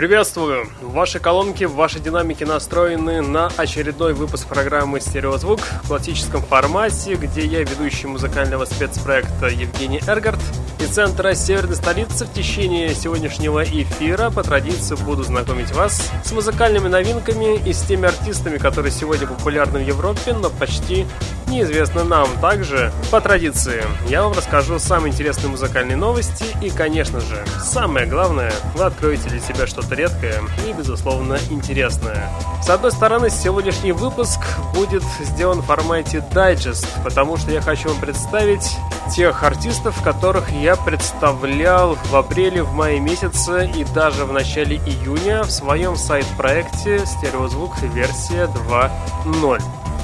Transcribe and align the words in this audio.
Приветствую! 0.00 0.66
Ваши 0.80 1.20
колонки, 1.20 1.64
ваши 1.64 2.00
динамики 2.00 2.42
настроены 2.42 3.20
на 3.20 3.48
очередной 3.58 4.14
выпуск 4.14 4.48
программы 4.48 4.98
«Стереозвук» 4.98 5.60
в 5.60 5.88
классическом 5.88 6.40
формате, 6.40 7.16
где 7.16 7.44
я, 7.44 7.60
ведущий 7.60 8.06
музыкального 8.06 8.64
спецпроекта 8.64 9.48
Евгений 9.48 10.00
Эргард, 10.06 10.40
из 10.80 10.88
центра 10.88 11.34
северной 11.34 11.76
столицы 11.76 12.24
в 12.24 12.32
течение 12.32 12.94
сегодняшнего 12.94 13.62
эфира 13.62 14.30
по 14.30 14.42
традиции 14.42 14.94
буду 14.94 15.22
знакомить 15.22 15.70
вас 15.72 16.10
с 16.24 16.32
музыкальными 16.32 16.88
новинками 16.88 17.58
и 17.58 17.74
с 17.74 17.82
теми 17.82 18.08
артистами, 18.08 18.56
которые 18.56 18.92
сегодня 18.92 19.26
популярны 19.26 19.80
в 19.80 19.86
Европе, 19.86 20.32
но 20.32 20.48
почти 20.48 21.04
неизвестны 21.50 22.04
нам. 22.04 22.28
Также, 22.40 22.92
по 23.10 23.20
традиции, 23.20 23.82
я 24.08 24.22
вам 24.22 24.32
расскажу 24.32 24.78
самые 24.78 25.12
интересные 25.12 25.48
музыкальные 25.48 25.96
новости 25.96 26.44
и, 26.62 26.70
конечно 26.70 27.20
же, 27.20 27.44
самое 27.62 28.06
главное, 28.06 28.52
вы 28.74 28.84
откроете 28.84 29.28
для 29.28 29.40
себя 29.40 29.66
что-то 29.66 29.94
редкое 29.94 30.40
и, 30.66 30.72
безусловно, 30.72 31.38
интересное. 31.50 32.30
С 32.62 32.70
одной 32.70 32.92
стороны, 32.92 33.30
сегодняшний 33.30 33.92
выпуск 33.92 34.40
будет 34.74 35.02
сделан 35.20 35.60
в 35.60 35.66
формате 35.66 36.24
дайджест, 36.32 36.86
потому 37.02 37.36
что 37.36 37.50
я 37.50 37.60
хочу 37.60 37.88
вам 37.88 37.98
представить 37.98 38.76
тех 39.14 39.42
артистов, 39.42 40.00
которых 40.02 40.50
я 40.52 40.76
представлял 40.76 41.96
в 41.96 42.14
апреле, 42.14 42.62
в 42.62 42.72
мае 42.72 43.00
месяце 43.00 43.68
и 43.74 43.84
даже 43.84 44.24
в 44.24 44.32
начале 44.32 44.76
июня 44.76 45.42
в 45.42 45.50
своем 45.50 45.96
сайт-проекте 45.96 47.04
«Стереозвук 47.04 47.80
версия 47.82 48.44
2.0». 48.44 49.60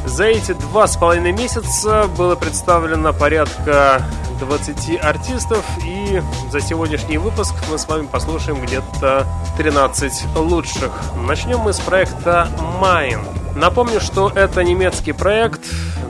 За 0.06 0.24
эти 0.24 0.52
два 0.52 0.86
с 0.86 0.97
половиной 0.97 1.33
месяца 1.37 2.09
было 2.17 2.34
представлено 2.34 3.12
порядка 3.12 4.03
20 4.41 5.05
артистов, 5.05 5.65
и 5.84 6.23
за 6.51 6.61
сегодняшний 6.61 7.19
выпуск 7.19 7.55
мы 7.70 7.79
с 7.79 7.87
вами 7.87 8.06
послушаем 8.06 8.61
где-то 8.61 9.27
13 9.59 10.37
лучших. 10.37 10.92
Начнем 11.17 11.59
мы 11.59 11.73
с 11.73 11.81
проекта 11.81 12.48
Mine. 12.81 13.45
Напомню, 13.57 14.01
что 14.01 14.31
это 14.35 14.62
немецкий 14.62 15.12
проект, 15.12 15.62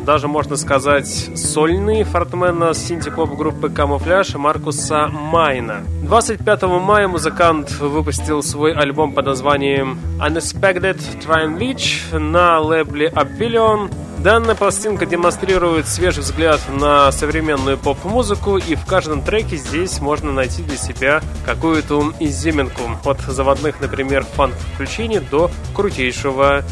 даже 0.05 0.27
можно 0.27 0.56
сказать 0.56 1.30
сольный 1.36 2.03
фортмена 2.03 2.75
синтепоп 2.75 3.36
группы 3.36 3.69
Камуфляж 3.69 4.34
Маркуса 4.34 5.06
Майна. 5.06 5.84
25 6.03 6.62
мая 6.62 7.06
музыкант 7.06 7.70
выпустил 7.78 8.42
свой 8.42 8.72
альбом 8.72 9.12
под 9.12 9.27
названием 9.27 9.97
Unexpected 10.19 10.98
Triumph 11.25 11.58
Beach 11.58 12.19
на 12.19 12.58
лейбле 12.58 13.06
Обвиллион. 13.09 13.91
Данная 14.19 14.56
пластинка 14.56 15.06
демонстрирует 15.06 15.87
свежий 15.87 16.22
взгляд 16.22 16.60
на 16.69 17.12
современную 17.12 17.78
поп-музыку, 17.78 18.56
и 18.56 18.75
в 18.75 18.84
каждом 18.84 19.22
треке 19.22 19.56
здесь 19.56 20.00
можно 20.00 20.32
найти 20.32 20.62
для 20.62 20.76
себя 20.76 21.20
какую-то 21.44 22.12
изюминку. 22.19 22.82
От 23.04 23.20
заводных, 23.20 23.81
например, 23.81 24.25
фанк-включений 24.25 25.20
до 25.20 25.50
крутейшего 25.75 26.65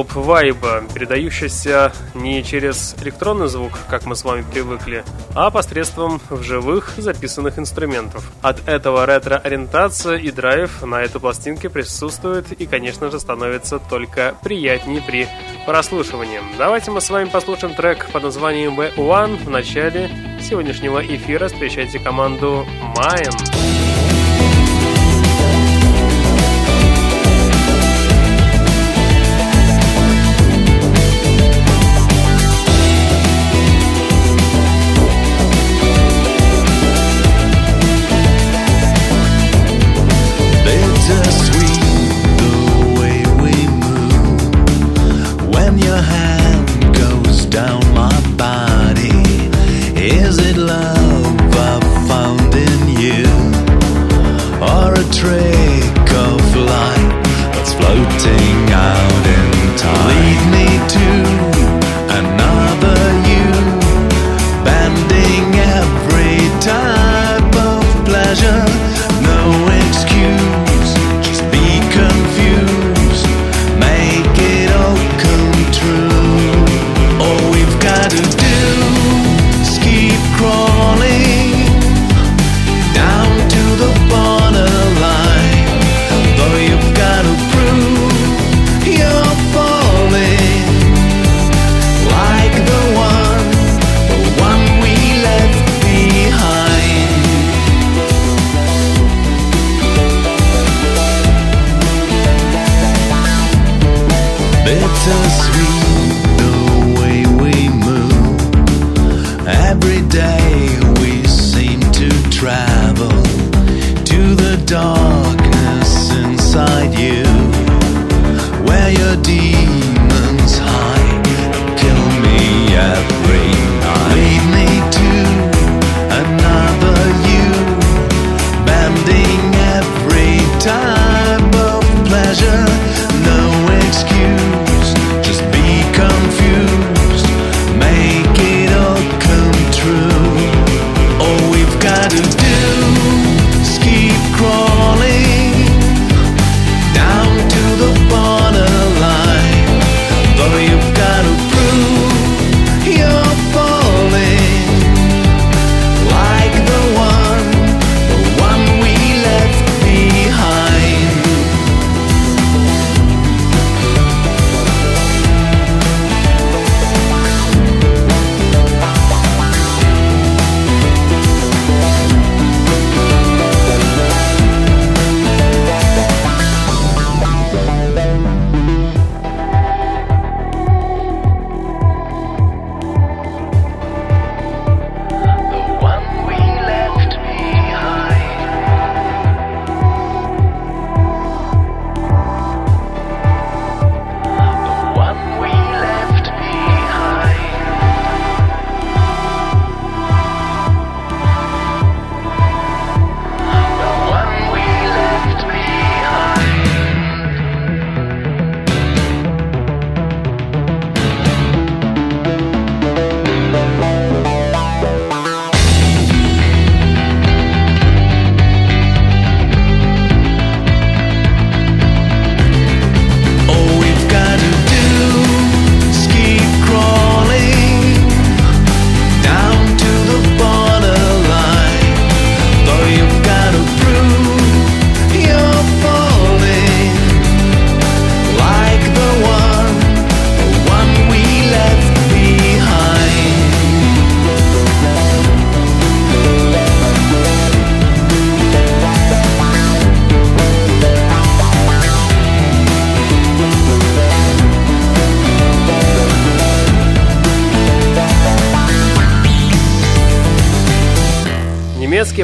синтепоп-вайба, 0.00 0.84
передающегося 0.92 1.92
не 2.14 2.42
через 2.42 2.94
электронный 3.02 3.48
звук, 3.48 3.72
как 3.88 4.06
мы 4.06 4.16
с 4.16 4.24
вами 4.24 4.44
привыкли, 4.50 5.04
а 5.34 5.50
посредством 5.50 6.20
живых 6.30 6.94
записанных 6.96 7.58
инструментов. 7.58 8.30
От 8.42 8.66
этого 8.68 9.06
ретро-ориентация 9.06 10.16
и 10.16 10.30
драйв 10.30 10.82
на 10.82 11.02
этой 11.02 11.20
пластинке 11.20 11.68
присутствует 11.68 12.52
и, 12.52 12.66
конечно 12.66 13.10
же, 13.10 13.20
становится 13.20 13.78
только 13.78 14.34
приятнее 14.42 15.02
при 15.02 15.28
прослушивании. 15.66 16.40
Давайте 16.58 16.90
мы 16.90 17.00
с 17.00 17.10
вами 17.10 17.28
послушаем 17.28 17.74
трек 17.74 18.10
под 18.12 18.22
названием 18.24 18.78
V1 18.78 19.44
в 19.44 19.50
начале 19.50 20.10
сегодняшнего 20.40 21.00
эфира. 21.04 21.48
Встречайте 21.48 21.98
команду 21.98 22.66
Mayan. 22.96 23.89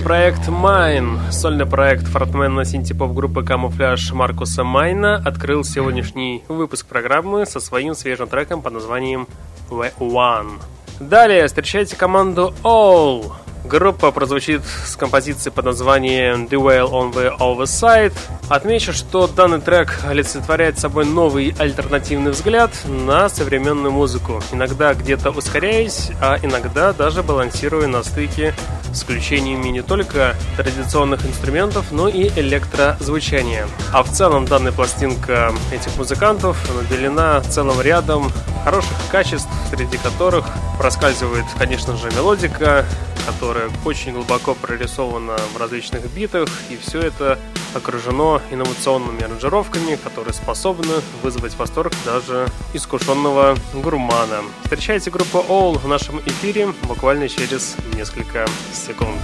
Проект 0.06 0.46
Mine, 0.46 1.32
сольный 1.32 1.66
проект 1.66 2.06
фронтмена 2.06 2.64
синтепоп 2.64 3.10
группы 3.10 3.42
Камуфляж 3.42 4.12
Маркуса 4.12 4.62
Майна, 4.62 5.16
открыл 5.16 5.64
сегодняшний 5.64 6.44
выпуск 6.46 6.86
программы 6.86 7.44
со 7.44 7.58
своим 7.58 7.96
свежим 7.96 8.28
треком 8.28 8.62
под 8.62 8.74
названием 8.74 9.26
The 9.68 9.90
One. 9.98 10.60
Далее 11.00 11.48
встречайте 11.48 11.96
команду 11.96 12.54
All, 12.62 13.32
Группа 13.68 14.12
прозвучит 14.12 14.62
с 14.64 14.94
композицией 14.94 15.52
под 15.52 15.64
названием 15.64 16.44
The 16.44 16.50
Whale 16.50 16.88
on 16.88 17.12
the 17.12 17.36
Other 17.36 17.64
Side. 17.64 18.12
Отмечу, 18.48 18.92
что 18.92 19.26
данный 19.26 19.60
трек 19.60 20.02
олицетворяет 20.06 20.78
собой 20.78 21.04
новый 21.04 21.52
альтернативный 21.58 22.30
взгляд 22.30 22.70
на 22.84 23.28
современную 23.28 23.90
музыку. 23.90 24.40
Иногда 24.52 24.94
где-то 24.94 25.30
ускоряясь, 25.30 26.12
а 26.20 26.38
иногда 26.40 26.92
даже 26.92 27.24
балансируя 27.24 27.88
на 27.88 28.04
стыке 28.04 28.54
с 28.92 29.02
включениями 29.02 29.70
не 29.70 29.82
только 29.82 30.36
традиционных 30.56 31.26
инструментов, 31.26 31.86
но 31.90 32.08
и 32.08 32.28
электрозвучания. 32.38 33.66
А 33.92 34.04
в 34.04 34.12
целом 34.12 34.44
данная 34.44 34.70
пластинка 34.70 35.52
этих 35.72 35.96
музыкантов 35.96 36.56
наделена 36.72 37.40
целым 37.40 37.80
рядом 37.80 38.30
хороших 38.62 38.96
качеств, 39.10 39.48
среди 39.70 39.96
которых 39.96 40.46
проскальзывает, 40.78 41.44
конечно 41.58 41.96
же, 41.96 42.10
мелодика, 42.12 42.84
которая 43.26 43.55
очень 43.84 44.12
глубоко 44.12 44.54
прорисована 44.54 45.36
в 45.54 45.56
различных 45.56 46.10
битах, 46.12 46.48
и 46.70 46.76
все 46.76 47.00
это 47.00 47.38
окружено 47.74 48.40
инновационными 48.50 49.22
аранжировками, 49.22 49.96
которые 49.96 50.32
способны 50.34 50.94
вызвать 51.22 51.56
восторг 51.56 51.92
даже 52.04 52.48
искушенного 52.72 53.56
гурмана. 53.74 54.42
Встречайте 54.62 55.10
группу 55.10 55.38
All 55.48 55.78
в 55.78 55.86
нашем 55.86 56.20
эфире 56.20 56.72
буквально 56.84 57.28
через 57.28 57.76
несколько 57.94 58.46
секунд. 58.72 59.20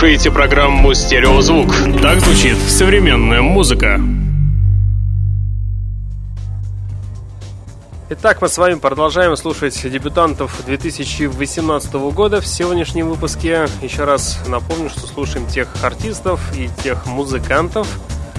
Слушаете 0.00 0.30
программу 0.30 0.94
«Стереозвук». 0.94 1.74
Так 2.00 2.20
звучит 2.20 2.56
современная 2.56 3.42
музыка. 3.42 4.00
Итак, 8.08 8.40
мы 8.40 8.48
с 8.48 8.56
вами 8.56 8.76
продолжаем 8.76 9.36
слушать 9.36 9.78
дебютантов 9.82 10.58
2018 10.64 11.92
года 12.14 12.40
в 12.40 12.46
сегодняшнем 12.46 13.10
выпуске. 13.10 13.68
Еще 13.82 14.04
раз 14.04 14.38
напомню, 14.48 14.88
что 14.88 15.00
слушаем 15.00 15.46
тех 15.46 15.68
артистов 15.82 16.40
и 16.56 16.70
тех 16.82 17.04
музыкантов, 17.04 17.86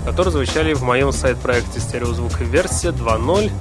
которые 0.04 0.32
звучали 0.32 0.74
в 0.74 0.82
моем 0.82 1.12
сайт-проекте 1.12 1.80
«Стереозвук 1.80 2.40
версия 2.40 2.90
2.0». 2.90 3.52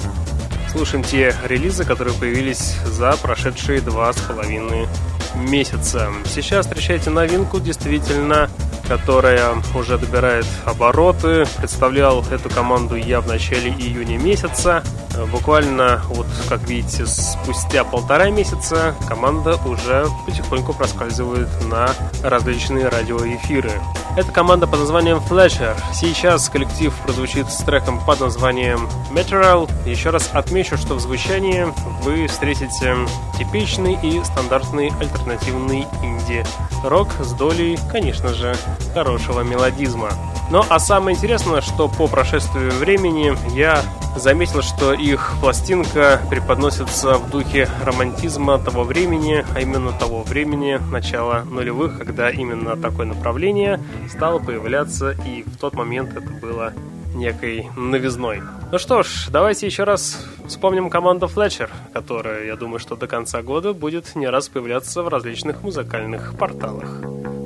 Слушаем 0.73 1.04
те 1.04 1.37
релизы, 1.45 1.85
которые 1.85 2.14
появились 2.14 2.76
за 2.87 3.12
прошедшие 3.21 3.83
два 3.83 4.11
с 4.14 4.16
половиной 4.21 4.88
месяца. 5.34 6.08
Сейчас 6.26 6.66
встречайте 6.66 7.10
новинку, 7.10 7.60
действительно 7.60 8.49
которая 8.90 9.54
уже 9.76 9.99
добирает 9.99 10.46
обороты. 10.64 11.44
Представлял 11.58 12.25
эту 12.25 12.50
команду 12.50 12.96
я 12.96 13.20
в 13.20 13.28
начале 13.28 13.70
июня 13.70 14.18
месяца. 14.18 14.82
Буквально, 15.30 16.02
вот 16.08 16.26
как 16.49 16.68
видите, 16.68 17.06
спустя 17.06 17.84
полтора 17.84 18.30
месяца 18.30 18.96
команда 19.08 19.60
уже 19.64 20.06
потихоньку 20.26 20.72
проскальзывает 20.72 21.49
на 21.70 21.90
различные 22.25 22.88
радиоэфиры. 22.88 23.70
Это 24.16 24.32
команда 24.32 24.66
под 24.66 24.80
названием 24.80 25.18
Flasher. 25.18 25.76
Сейчас 25.94 26.48
коллектив 26.48 26.92
прозвучит 27.04 27.48
с 27.48 27.58
треком 27.58 28.04
под 28.04 28.20
названием 28.20 28.88
Material. 29.12 29.70
Еще 29.88 30.10
раз 30.10 30.30
отмечу, 30.32 30.76
что 30.76 30.94
в 30.94 31.00
звучании 31.00 31.66
вы 32.02 32.26
встретите 32.26 32.96
типичный 33.38 33.96
и 34.02 34.22
стандартный 34.24 34.90
альтернативный 35.00 35.86
инди-рок 36.02 37.08
с 37.20 37.32
долей, 37.32 37.78
конечно 37.90 38.34
же, 38.34 38.54
хорошего 38.94 39.42
мелодизма. 39.42 40.10
Ну 40.50 40.64
а 40.69 40.80
самое 40.80 41.16
интересное, 41.16 41.61
что 41.61 41.88
по 41.88 42.09
прошествию 42.09 42.73
времени 42.73 43.37
я 43.54 43.85
заметил, 44.16 44.62
что 44.62 44.92
их 44.92 45.35
пластинка 45.40 46.21
преподносится 46.28 47.14
в 47.14 47.30
духе 47.30 47.69
романтизма 47.85 48.59
того 48.59 48.83
времени, 48.83 49.45
а 49.54 49.61
именно 49.61 49.92
того 49.92 50.25
времени 50.25 50.80
начала 50.90 51.45
нулевых, 51.45 51.99
когда 51.99 52.30
именно 52.30 52.76
такое 52.76 53.07
направление 53.07 53.80
стало 54.09 54.40
появляться, 54.40 55.12
и 55.25 55.45
в 55.45 55.57
тот 55.57 55.75
момент 55.75 56.16
это 56.16 56.28
было 56.28 56.73
некой 57.14 57.69
новизной. 57.76 58.42
Ну 58.73 58.78
что 58.80 59.04
ж, 59.04 59.28
давайте 59.30 59.66
еще 59.66 59.85
раз 59.85 60.26
вспомним 60.49 60.90
команду 60.90 61.26
Fletcher, 61.26 61.69
которая, 61.92 62.47
я 62.47 62.57
думаю, 62.57 62.80
что 62.80 62.97
до 62.97 63.07
конца 63.07 63.42
года 63.42 63.73
будет 63.73 64.16
не 64.16 64.26
раз 64.26 64.49
появляться 64.49 65.04
в 65.04 65.09
различных 65.09 65.62
музыкальных 65.62 66.35
порталах. 66.37 66.88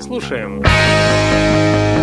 Слушаем. 0.00 0.62
Слушаем. 0.64 1.93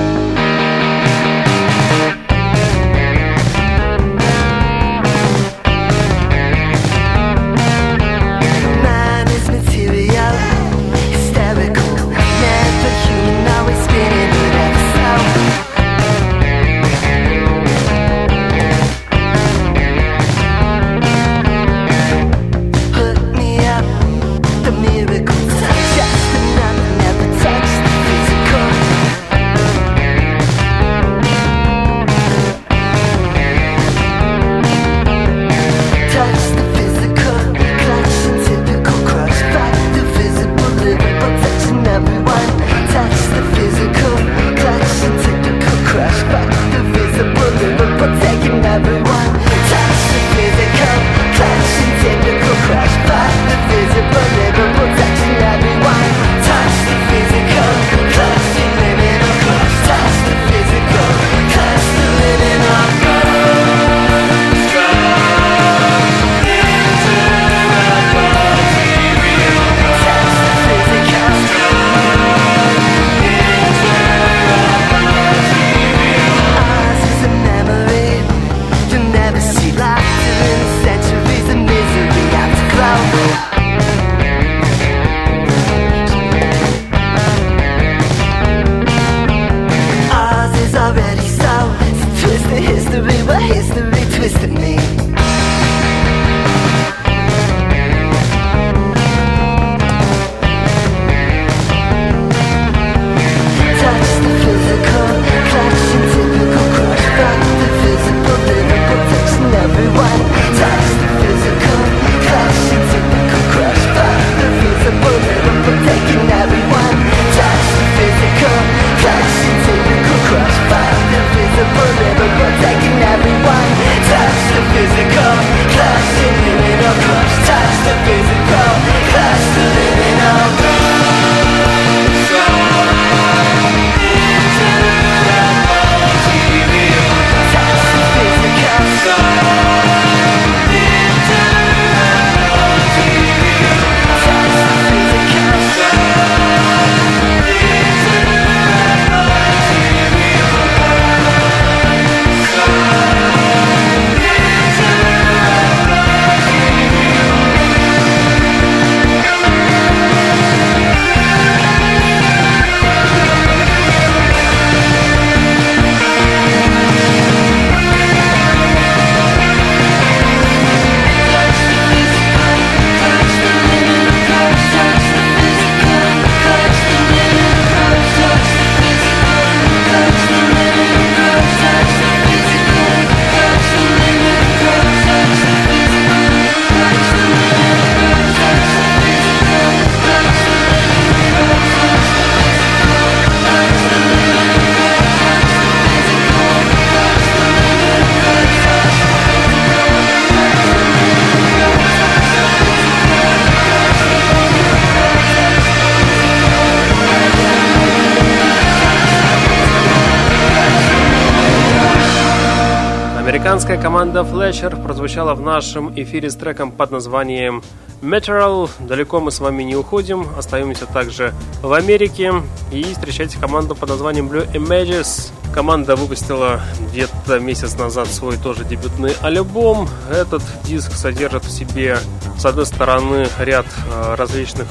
Прозвучала 215.11 215.35
в 215.35 215.41
нашем 215.41 215.93
эфире 216.01 216.29
с 216.29 216.35
треком 216.37 216.71
под 216.71 216.91
названием 216.91 217.61
Meteoral. 218.01 218.69
Далеко 218.79 219.19
мы 219.19 219.29
с 219.31 219.41
вами 219.41 219.63
не 219.63 219.75
уходим, 219.75 220.25
остаемся 220.37 220.85
также 220.85 221.33
в 221.61 221.73
Америке. 221.73 222.31
И 222.71 222.83
встречайте 222.83 223.37
команду 223.37 223.75
под 223.75 223.89
названием 223.89 224.29
Blue 224.29 224.49
Images. 224.53 225.33
Команда 225.53 225.97
выпустила 225.97 226.61
где-то 226.79 227.39
месяц 227.39 227.77
назад 227.77 228.07
свой 228.07 228.37
тоже 228.37 228.63
дебютный 228.63 229.13
альбом. 229.21 229.89
Этот 230.09 230.43
диск 230.63 230.93
содержит 230.93 231.43
в 231.43 231.51
себе, 231.51 231.97
с 232.37 232.45
одной 232.45 232.65
стороны, 232.65 233.27
ряд 233.37 233.65
э, 233.65 234.15
различных 234.15 234.67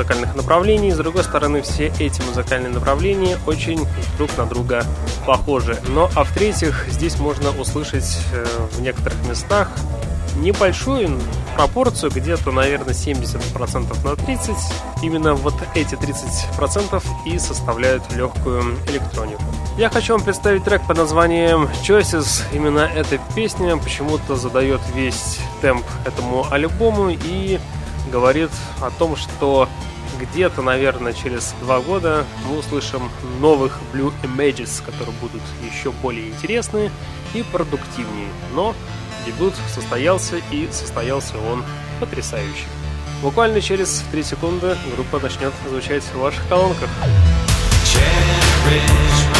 музыкальных 0.00 0.34
направлений, 0.34 0.92
с 0.92 0.96
другой 0.96 1.24
стороны, 1.24 1.60
все 1.60 1.92
эти 1.98 2.22
музыкальные 2.22 2.72
направления 2.72 3.38
очень 3.46 3.86
друг 4.16 4.34
на 4.38 4.46
друга 4.46 4.82
похожи. 5.26 5.78
Но 5.88 6.08
а 6.14 6.24
в-третьих, 6.24 6.86
здесь 6.88 7.18
можно 7.18 7.50
услышать 7.50 8.18
э, 8.32 8.46
в 8.72 8.80
некоторых 8.80 9.18
местах 9.28 9.70
небольшую 10.36 11.20
пропорцию, 11.54 12.12
где-то, 12.12 12.50
наверное, 12.50 12.94
70% 12.94 14.08
на 14.08 14.16
30. 14.16 14.54
Именно 15.02 15.34
вот 15.34 15.54
эти 15.74 15.96
30% 15.96 17.02
и 17.26 17.38
составляют 17.38 18.10
легкую 18.14 18.78
электронику. 18.88 19.42
Я 19.76 19.90
хочу 19.90 20.14
вам 20.14 20.22
представить 20.22 20.64
трек 20.64 20.80
под 20.86 20.96
названием 20.96 21.68
Choices. 21.82 22.42
Именно 22.54 22.88
эта 22.94 23.18
песня 23.34 23.76
почему-то 23.76 24.36
задает 24.36 24.80
весь 24.94 25.40
темп 25.60 25.84
этому 26.06 26.46
альбому 26.50 27.10
и 27.10 27.60
говорит 28.10 28.50
о 28.80 28.90
том, 28.90 29.16
что 29.16 29.68
где-то, 30.32 30.62
наверное, 30.62 31.12
через 31.12 31.54
два 31.60 31.80
года 31.80 32.24
мы 32.46 32.58
услышим 32.58 33.10
новых 33.40 33.78
Blue 33.92 34.12
Images, 34.22 34.82
которые 34.84 35.14
будут 35.20 35.42
еще 35.70 35.90
более 35.90 36.28
интересные 36.28 36.90
и 37.34 37.42
продуктивнее. 37.42 38.28
Но 38.54 38.74
Дебют 39.26 39.54
состоялся 39.74 40.36
и 40.50 40.68
состоялся 40.72 41.34
он 41.38 41.64
потрясающе. 41.98 42.64
Буквально 43.22 43.60
через 43.60 44.02
3 44.10 44.22
секунды 44.22 44.76
группа 44.94 45.18
начнет 45.18 45.52
звучать 45.68 46.02
в 46.04 46.18
ваших 46.18 46.46
колонках. 46.48 46.88
Cherish 47.84 49.39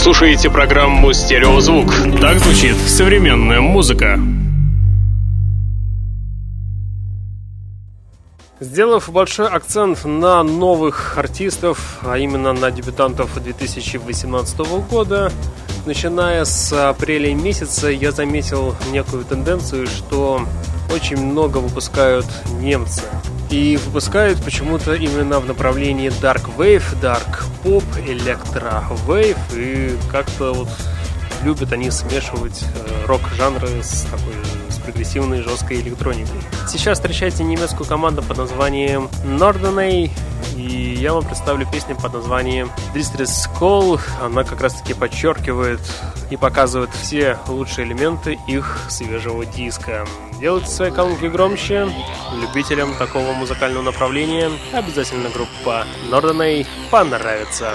слушаете 0.00 0.48
программу 0.48 1.12
«Стереозвук». 1.12 1.92
Так 2.22 2.38
звучит 2.38 2.74
современная 2.86 3.60
музыка. 3.60 4.18
Сделав 8.60 9.10
большой 9.10 9.48
акцент 9.48 10.06
на 10.06 10.42
новых 10.42 11.18
артистов, 11.18 11.98
а 12.00 12.16
именно 12.16 12.54
на 12.54 12.70
дебютантов 12.70 13.42
2018 13.42 14.58
года, 14.90 15.30
начиная 15.84 16.46
с 16.46 16.72
апреля 16.72 17.34
месяца 17.34 17.88
я 17.90 18.10
заметил 18.10 18.74
некую 18.92 19.26
тенденцию, 19.26 19.86
что 19.86 20.40
очень 20.94 21.18
много 21.18 21.58
выпускают 21.58 22.26
немцы. 22.58 23.02
И 23.50 23.76
выпускают 23.76 24.40
почему-то 24.44 24.94
именно 24.94 25.40
в 25.40 25.46
направлении 25.46 26.08
Dark 26.08 26.56
Wave, 26.56 26.84
Dark 27.02 27.44
Pop, 27.64 27.84
Electro 28.06 28.84
Wave. 29.06 29.36
И 29.56 29.96
как-то 30.10 30.52
вот 30.52 30.68
любят 31.42 31.72
они 31.72 31.90
смешивать 31.90 32.62
э, 32.62 33.06
рок-жанры 33.06 33.82
с 33.82 34.02
такой 34.02 34.34
с 34.68 34.78
прогрессивной 34.78 35.42
жесткой 35.42 35.80
электроникой. 35.80 36.40
Сейчас 36.68 36.98
встречайте 36.98 37.42
немецкую 37.42 37.88
команду 37.88 38.22
под 38.22 38.38
названием 38.38 39.08
Northernay, 39.24 40.10
и 40.56 40.94
я 41.00 41.12
вам 41.12 41.24
представлю 41.24 41.66
песню 41.70 41.96
под 41.96 42.12
названием 42.14 42.70
Distress 42.94 43.48
Call. 43.58 44.00
Она 44.22 44.44
как 44.44 44.60
раз 44.60 44.74
таки 44.74 44.94
подчеркивает 44.94 45.80
и 46.30 46.36
показывает 46.36 46.90
все 46.90 47.38
лучшие 47.48 47.86
элементы 47.86 48.38
их 48.46 48.86
свежего 48.88 49.44
диска. 49.44 50.06
Делайте 50.40 50.68
свои 50.68 50.90
колонки 50.90 51.26
громче. 51.26 51.88
Любителям 52.40 52.94
такого 52.94 53.32
музыкального 53.32 53.82
направления 53.82 54.50
обязательно 54.72 55.28
группа 55.28 55.84
Northernay 56.10 56.66
понравится. 56.90 57.74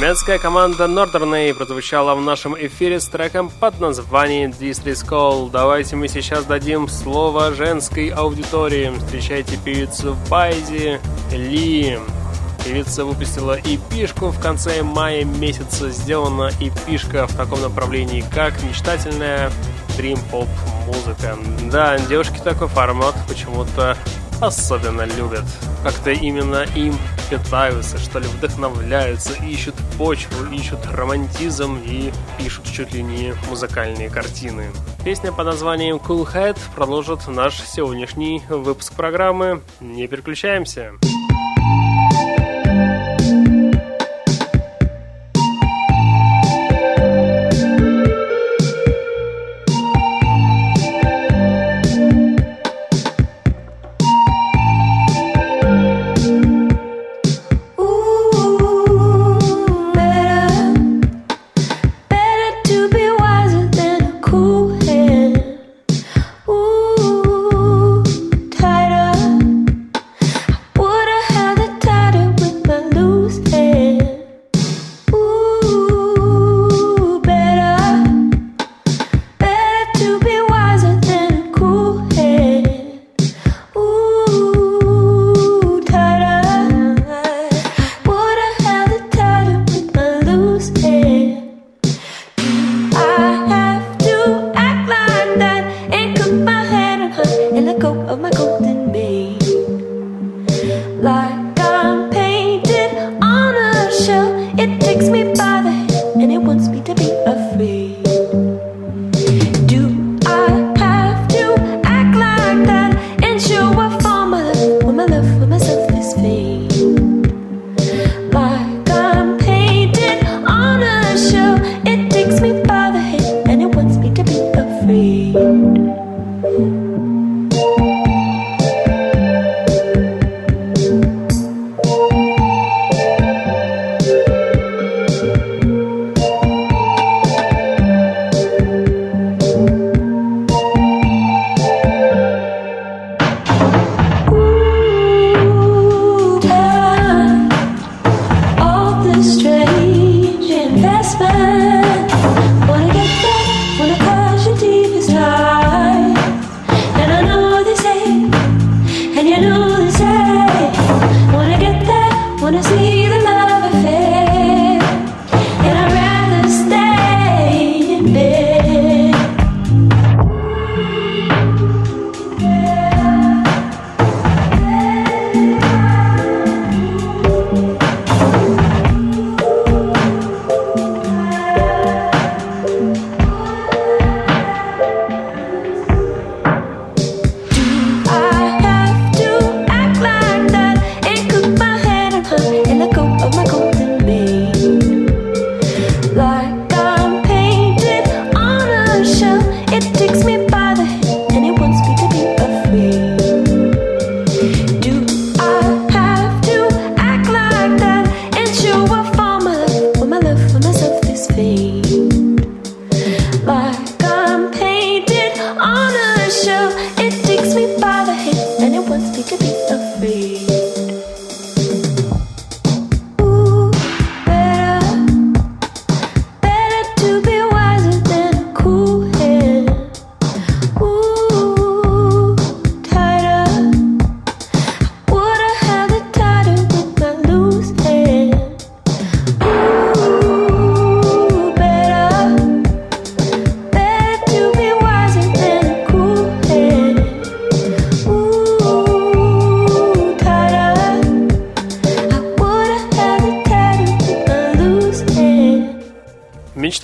Немецкая 0.00 0.38
команда 0.38 0.84
Northern 0.86 1.52
прозвучала 1.52 2.14
в 2.14 2.22
нашем 2.22 2.56
эфире 2.56 3.00
с 3.00 3.06
треком 3.06 3.50
под 3.50 3.80
названием 3.80 4.50
Distress 4.50 5.06
Call. 5.06 5.50
Давайте 5.50 5.94
мы 5.94 6.08
сейчас 6.08 6.46
дадим 6.46 6.88
слово 6.88 7.52
женской 7.52 8.08
аудитории. 8.08 8.90
Встречайте 8.96 9.58
певицу 9.62 10.16
Байзи 10.30 11.02
Ли. 11.32 11.98
Певица 12.64 13.04
выпустила 13.04 13.58
эпишку 13.60 14.30
в 14.30 14.40
конце 14.40 14.82
мая 14.82 15.26
месяца. 15.26 15.90
Сделана 15.90 16.50
эпишка 16.58 17.26
в 17.26 17.36
таком 17.36 17.60
направлении, 17.60 18.24
как 18.34 18.54
мечтательная 18.62 19.52
дрим-поп 19.98 20.48
музыка. 20.86 21.36
Да, 21.70 21.98
девушки 21.98 22.40
такой 22.42 22.68
формат 22.68 23.14
почему-то 23.28 23.98
особенно 24.40 25.02
любят. 25.02 25.44
Как-то 25.82 26.10
именно 26.10 26.64
им 26.74 26.96
питаются, 27.30 27.98
что 27.98 28.18
ли, 28.18 28.26
вдохновляются, 28.26 29.32
ищут 29.44 29.74
почву, 29.96 30.46
ищут 30.52 30.80
романтизм 30.92 31.78
и 31.84 32.12
пишут 32.38 32.66
чуть 32.66 32.92
ли 32.92 33.02
не 33.02 33.34
музыкальные 33.48 34.10
картины. 34.10 34.70
Песня 35.04 35.32
под 35.32 35.46
названием 35.46 35.96
Cool 35.96 36.26
Head 36.32 36.58
продолжит 36.74 37.26
наш 37.28 37.60
сегодняшний 37.62 38.42
выпуск 38.48 38.92
программы. 38.94 39.62
Не 39.80 40.06
переключаемся. 40.06 40.92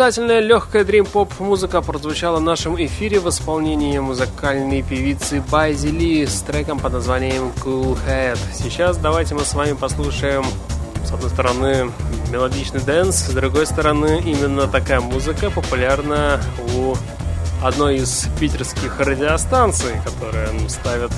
Мечтательная 0.06 0.38
легкая 0.38 0.84
дрим-поп 0.84 1.40
музыка 1.40 1.82
прозвучала 1.82 2.36
в 2.36 2.40
нашем 2.40 2.80
эфире 2.80 3.18
в 3.18 3.28
исполнении 3.28 3.98
музыкальной 3.98 4.82
певицы 4.82 5.42
Байзи 5.50 5.88
Ли 5.88 6.24
с 6.24 6.42
треком 6.42 6.78
под 6.78 6.92
названием 6.92 7.50
Cool 7.64 7.98
Head. 8.06 8.38
Сейчас 8.54 8.98
давайте 8.98 9.34
мы 9.34 9.40
с 9.40 9.52
вами 9.52 9.72
послушаем 9.72 10.44
с 11.04 11.10
одной 11.10 11.28
стороны 11.30 11.90
мелодичный 12.30 12.80
дэнс, 12.82 13.16
с 13.16 13.30
другой 13.30 13.66
стороны 13.66 14.22
именно 14.24 14.68
такая 14.68 15.00
музыка 15.00 15.50
популярна 15.50 16.40
у 16.76 16.94
одной 17.60 17.96
из 17.96 18.28
питерских 18.38 19.00
радиостанций, 19.00 20.00
которая 20.04 20.50
ставит 20.68 21.10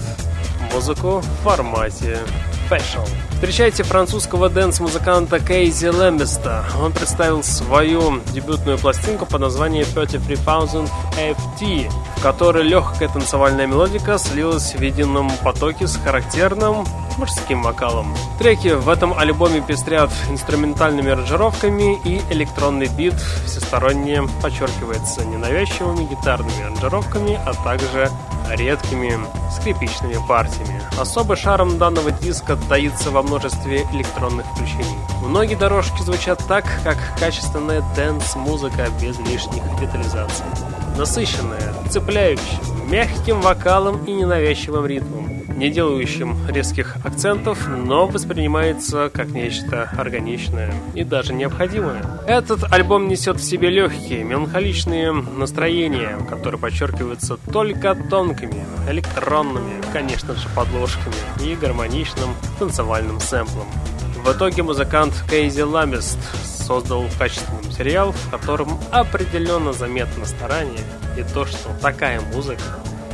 музыку 0.72 1.20
в 1.20 1.44
формате 1.44 2.20
Special. 2.68 3.08
Встречайте 3.32 3.82
французского 3.82 4.50
дэнс-музыканта 4.50 5.40
Кейзи 5.40 5.86
Лэмбеста. 5.86 6.64
Он 6.82 6.92
представил 6.92 7.42
свою 7.42 8.20
дебютную 8.34 8.78
пластинку 8.78 9.24
под 9.24 9.40
названием 9.40 9.86
33000 9.86 10.90
FT, 11.16 11.90
в 12.16 12.22
которой 12.22 12.64
легкая 12.64 13.08
танцевальная 13.08 13.66
мелодика 13.66 14.18
слилась 14.18 14.74
в 14.74 14.82
едином 14.82 15.30
потоке 15.42 15.86
с 15.86 15.96
характерным 15.96 16.84
мужским 17.16 17.62
вокалом. 17.62 18.14
Треки 18.38 18.68
в 18.68 18.88
этом 18.88 19.18
альбоме 19.18 19.60
пестрят 19.60 20.10
инструментальными 20.30 21.10
аранжировками 21.10 21.98
и 22.04 22.20
электронный 22.30 22.88
бит 22.88 23.14
всесторонне 23.46 24.22
подчеркивается 24.42 25.24
ненавязчивыми 25.24 26.04
гитарными 26.04 26.62
аранжировками, 26.62 27.40
а 27.46 27.54
также 27.64 28.10
редкими 28.58 29.18
скрипичными 29.50 30.16
партиями. 30.26 30.82
Особый 30.98 31.36
шарм 31.36 31.78
данного 31.78 32.10
диска 32.10 32.56
таится 32.68 33.10
во 33.10 33.22
множестве 33.22 33.86
электронных 33.92 34.46
включений. 34.46 34.98
Многие 35.24 35.54
дорожки 35.54 36.02
звучат 36.02 36.42
так, 36.48 36.64
как 36.84 36.96
качественная 37.18 37.82
дэнс-музыка 37.96 38.88
без 39.00 39.18
лишних 39.20 39.62
детализаций. 39.80 40.44
Насыщенная, 40.96 41.74
цепляющая, 41.88 42.58
мягким 42.88 43.40
вокалом 43.40 44.04
и 44.04 44.12
ненавязчивым 44.12 44.86
ритмом. 44.86 45.37
Не 45.58 45.70
делающим 45.70 46.36
резких 46.48 46.96
акцентов, 47.04 47.66
но 47.68 48.06
воспринимается 48.06 49.10
как 49.12 49.28
нечто 49.28 49.90
органичное 49.98 50.72
и 50.94 51.02
даже 51.02 51.34
необходимое. 51.34 52.04
Этот 52.26 52.72
альбом 52.72 53.08
несет 53.08 53.38
в 53.38 53.44
себе 53.44 53.68
легкие, 53.68 54.22
меланхоличные 54.22 55.12
настроения, 55.12 56.16
которые 56.30 56.60
подчеркиваются 56.60 57.36
только 57.52 57.96
тонкими, 57.96 58.64
электронными, 58.88 59.82
конечно 59.92 60.34
же, 60.34 60.48
подложками 60.54 61.16
и 61.42 61.56
гармоничным 61.56 62.30
танцевальным 62.58 63.18
сэмплом. 63.18 63.66
В 64.24 64.32
итоге 64.32 64.62
музыкант 64.62 65.14
Кейзи 65.28 65.62
Ламест 65.62 66.18
создал 66.44 67.04
качественный 67.18 67.64
материал, 67.64 68.12
в 68.12 68.30
котором 68.30 68.78
определенно 68.90 69.72
заметно 69.72 70.24
старание 70.24 70.84
и 71.16 71.22
то, 71.22 71.46
что 71.46 71.70
такая 71.80 72.20
музыка 72.20 72.62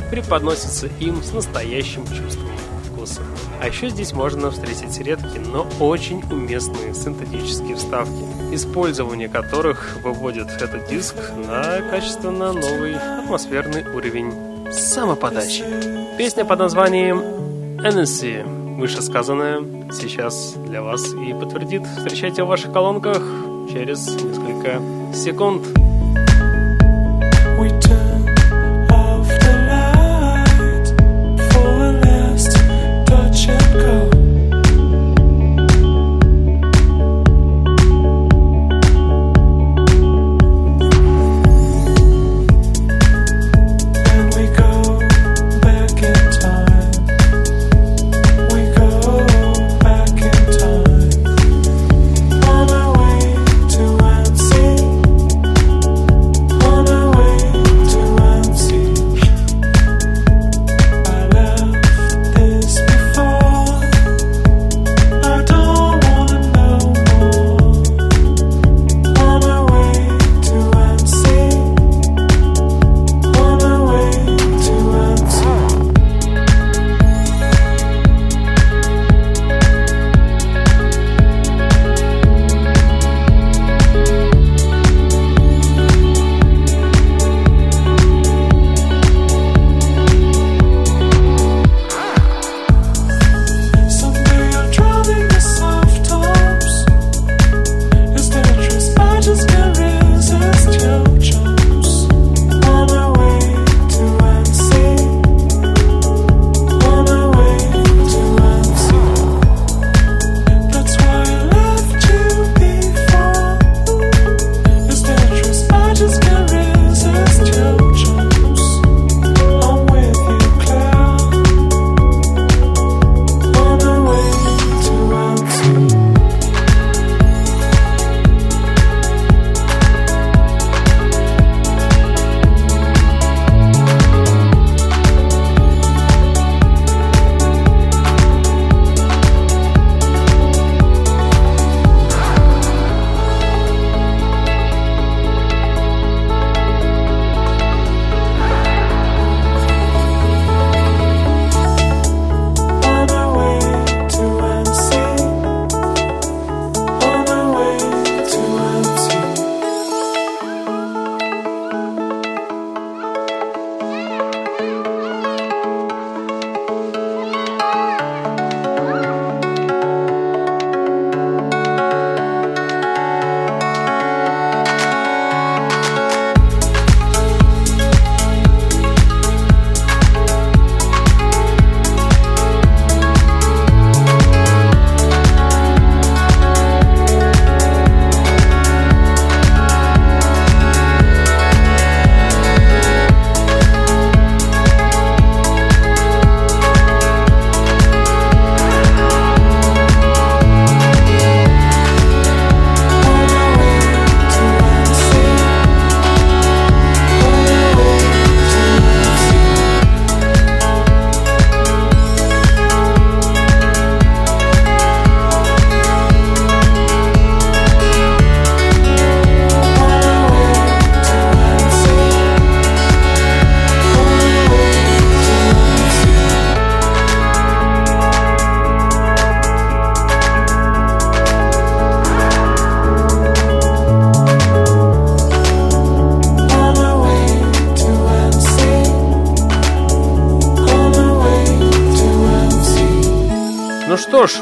преподносится 0.09 0.87
им 0.99 1.23
с 1.23 1.33
настоящим 1.33 2.05
чувством 2.07 2.49
вкуса. 2.85 3.21
А 3.61 3.67
еще 3.67 3.89
здесь 3.89 4.13
можно 4.13 4.51
встретить 4.51 4.97
редкие, 4.99 5.41
но 5.41 5.67
очень 5.79 6.21
уместные 6.31 6.93
синтетические 6.93 7.75
вставки, 7.75 8.23
использование 8.53 9.29
которых 9.29 9.97
выводит 10.03 10.49
этот 10.49 10.87
диск 10.87 11.15
на 11.47 11.81
качественно 11.89 12.53
новый 12.53 12.95
атмосферный 12.95 13.87
уровень 13.89 14.71
самоподачи. 14.71 15.63
Песня 16.17 16.45
под 16.45 16.59
названием 16.59 17.19
NSC, 17.79 18.77
вышесказанное, 18.77 19.91
сейчас 19.91 20.53
для 20.65 20.81
вас 20.81 21.13
и 21.13 21.33
подтвердит. 21.33 21.83
Встречайте 21.97 22.43
в 22.43 22.47
ваших 22.47 22.71
колонках 22.73 23.21
через 23.71 24.07
несколько 24.15 24.81
секунд. 25.13 25.65
We 27.57 27.69
turn 27.79 28.04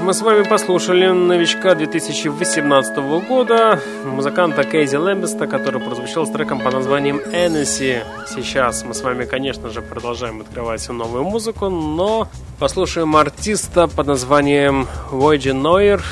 мы 0.03 0.13
с 0.13 0.21
вами 0.21 0.43
послушали 0.43 1.07
новичка 1.07 1.75
2018 1.75 2.97
года, 3.25 3.79
музыканта 4.03 4.65
Кейзи 4.65 4.97
Лэмбеста, 4.97 5.47
который 5.47 5.79
прозвучал 5.79 6.27
с 6.27 6.29
треком 6.29 6.59
по 6.59 6.71
названием 6.71 7.17
Энесси. 7.17 8.01
Сейчас 8.27 8.83
мы 8.83 8.93
с 8.93 9.01
вами, 9.01 9.23
конечно 9.23 9.69
же, 9.69 9.81
продолжаем 9.81 10.41
открывать 10.41 10.87
новую 10.89 11.23
музыку, 11.23 11.69
но 11.69 12.27
послушаем 12.59 13.15
артиста 13.15 13.87
под 13.87 14.07
названием 14.07 14.87
Войджи 15.09 15.53
Нойер 15.53 16.03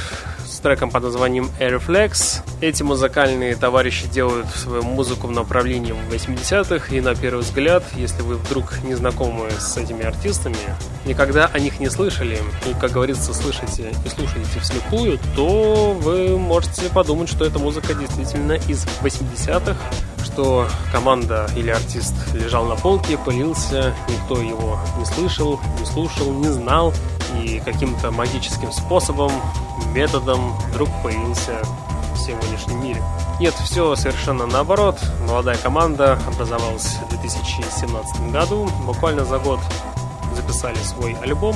с 0.46 0.60
треком 0.60 0.90
под 0.90 1.04
названием 1.04 1.50
Airflex. 1.60 2.44
Эти 2.62 2.84
музыкальные 2.84 3.58
товарищи 3.58 4.08
делают 4.08 4.48
свою 4.48 4.84
музыку 4.84 5.28
в 5.28 5.32
направлении 5.32 5.94
80-х, 6.10 6.96
и 6.96 7.02
на 7.02 7.14
первый 7.14 7.42
взгляд, 7.42 7.84
если 7.96 8.22
вы 8.22 8.36
вдруг 8.36 8.82
не 8.84 8.96
знакомы 8.96 9.50
с 9.52 9.76
этими 9.76 10.06
артистами, 10.06 10.56
никогда 11.12 11.48
о 11.48 11.60
них 11.60 11.80
не 11.82 11.90
слышали, 11.90 12.40
и, 12.66 12.74
как 12.80 12.92
говорится, 12.92 13.34
слышите 13.34 13.94
и 14.06 14.10
слушаете 14.10 14.60
вслепую, 14.62 15.20
то 15.36 15.94
вы 15.94 16.38
можете 16.38 16.84
подумать, 16.90 17.30
что 17.30 17.44
эта 17.44 17.60
музыка 17.60 17.94
действительно 17.94 18.54
из 18.54 18.86
80-х, 19.02 19.76
что 20.24 20.68
команда 20.94 21.50
или 21.58 21.70
артист 21.70 22.14
лежал 22.34 22.66
на 22.66 22.76
полке, 22.76 23.18
пылился, 23.18 23.94
никто 24.08 24.42
его 24.42 24.80
не 24.98 25.06
слышал, 25.06 25.60
не 25.80 25.86
слушал, 25.86 26.32
не 26.32 26.48
знал, 26.48 26.94
и 27.44 27.62
каким-то 27.66 28.12
магическим 28.12 28.72
способом, 28.72 29.32
методом 29.94 30.56
вдруг 30.70 30.90
появился 31.04 31.62
в 32.14 32.18
сегодняшнем 32.18 32.82
мире. 32.82 33.02
Нет, 33.42 33.54
все 33.56 33.96
совершенно 33.96 34.46
наоборот. 34.46 34.98
Молодая 35.28 35.58
команда 35.58 36.20
образовалась 36.28 37.00
в 37.06 37.10
2017 37.10 38.32
году, 38.32 38.70
буквально 38.86 39.26
за 39.26 39.40
год 39.40 39.60
записали 40.36 40.78
свой 40.78 41.14
альбом 41.22 41.56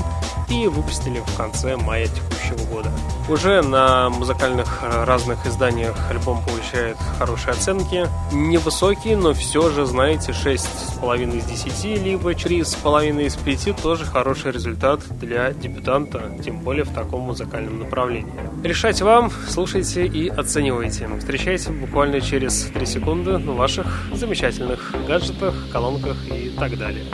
и 0.49 0.67
выпустили 0.67 1.21
в 1.25 1.37
конце 1.37 1.75
мая 1.75 2.07
текущего 2.07 2.65
года. 2.71 2.91
Уже 3.27 3.61
на 3.61 4.09
музыкальных 4.09 4.83
разных 4.83 5.45
изданиях 5.47 5.95
альбом 6.11 6.43
получает 6.45 6.97
хорошие 7.17 7.53
оценки. 7.53 8.07
Невысокие, 8.31 9.17
но 9.17 9.33
все 9.33 9.71
же, 9.71 9.85
знаете, 9.85 10.31
6,5 10.31 11.37
из 11.37 11.45
10, 11.45 12.03
либо 12.03 12.31
3,5 12.33 13.25
из 13.25 13.35
5 13.35 13.81
тоже 13.81 14.05
хороший 14.05 14.51
результат 14.51 15.01
для 15.09 15.53
дебютанта, 15.53 16.37
тем 16.43 16.59
более 16.59 16.83
в 16.83 16.93
таком 16.93 17.21
музыкальном 17.21 17.79
направлении. 17.79 18.31
Решать 18.63 19.01
вам, 19.01 19.31
слушайте 19.49 20.05
и 20.05 20.27
оценивайте. 20.29 21.09
Встречайте 21.19 21.71
буквально 21.71 22.21
через 22.21 22.65
3 22.73 22.85
секунды 22.85 23.37
на 23.37 23.53
ваших 23.53 24.07
замечательных 24.13 24.93
гаджетах, 25.07 25.55
колонках 25.71 26.17
и 26.27 26.49
так 26.49 26.77
далее. 26.77 27.05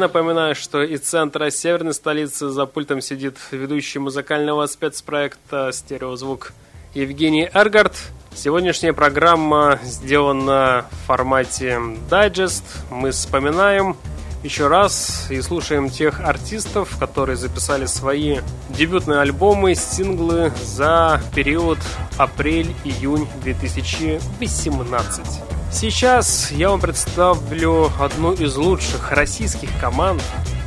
Напоминаю, 0.00 0.56
что 0.56 0.82
из 0.82 1.02
центра 1.02 1.50
северной 1.50 1.94
столицы 1.94 2.48
за 2.48 2.66
пультом 2.66 3.00
сидит 3.00 3.36
ведущий 3.52 4.00
музыкального 4.00 4.66
спецпроекта 4.66 5.70
«Стереозвук» 5.72 6.52
Евгений 6.94 7.48
Эргард. 7.52 7.94
Сегодняшняя 8.34 8.92
программа 8.92 9.78
сделана 9.84 10.86
в 10.90 11.06
формате 11.06 11.78
дайджест. 12.08 12.64
Мы 12.90 13.12
вспоминаем, 13.12 13.96
еще 14.42 14.68
раз 14.68 15.26
и 15.30 15.40
слушаем 15.42 15.90
тех 15.90 16.20
артистов, 16.20 16.96
которые 16.98 17.36
записали 17.36 17.86
свои 17.86 18.38
дебютные 18.70 19.20
альбомы, 19.20 19.74
синглы 19.74 20.52
за 20.64 21.20
период 21.34 21.78
апрель-июнь 22.16 23.28
2018. 23.42 25.49
Сейчас 25.72 26.50
я 26.50 26.70
вам 26.70 26.80
представлю 26.80 27.90
одну 27.98 28.32
из 28.32 28.56
лучших 28.56 29.12
российских 29.12 29.70
команд 29.80 30.22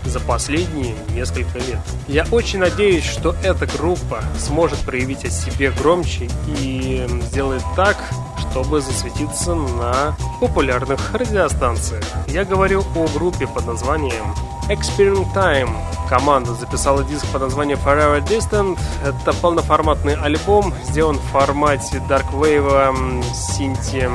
за 0.05 0.19
последние 0.19 0.95
несколько 1.11 1.59
лет. 1.59 1.79
Я 2.07 2.25
очень 2.31 2.59
надеюсь, 2.59 3.03
что 3.03 3.35
эта 3.43 3.65
группа 3.65 4.23
сможет 4.37 4.79
проявить 4.79 5.25
о 5.25 5.29
себе 5.29 5.71
громче 5.71 6.29
и 6.59 7.05
сделает 7.21 7.63
так, 7.75 7.97
чтобы 8.39 8.81
засветиться 8.81 9.55
на 9.55 10.15
популярных 10.39 11.13
радиостанциях. 11.13 12.03
Я 12.27 12.45
говорю 12.45 12.83
о 12.95 13.07
группе 13.07 13.45
под 13.45 13.67
названием 13.67 14.33
Experiment 14.69 15.33
Time. 15.33 15.69
Команда 16.09 16.53
записала 16.53 17.03
диск 17.03 17.25
под 17.27 17.41
названием 17.41 17.79
Forever 17.79 18.25
Distant. 18.25 18.79
Это 19.03 19.33
полноформатный 19.33 20.15
альбом, 20.15 20.73
сделан 20.85 21.17
в 21.17 21.31
формате 21.31 22.01
Dark 22.09 22.31
Wave, 22.33 23.23
синти 23.33 24.09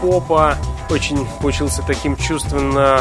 попа. 0.00 0.56
Очень 0.88 1.26
получился 1.40 1.82
таким 1.82 2.16
чувственно 2.16 3.00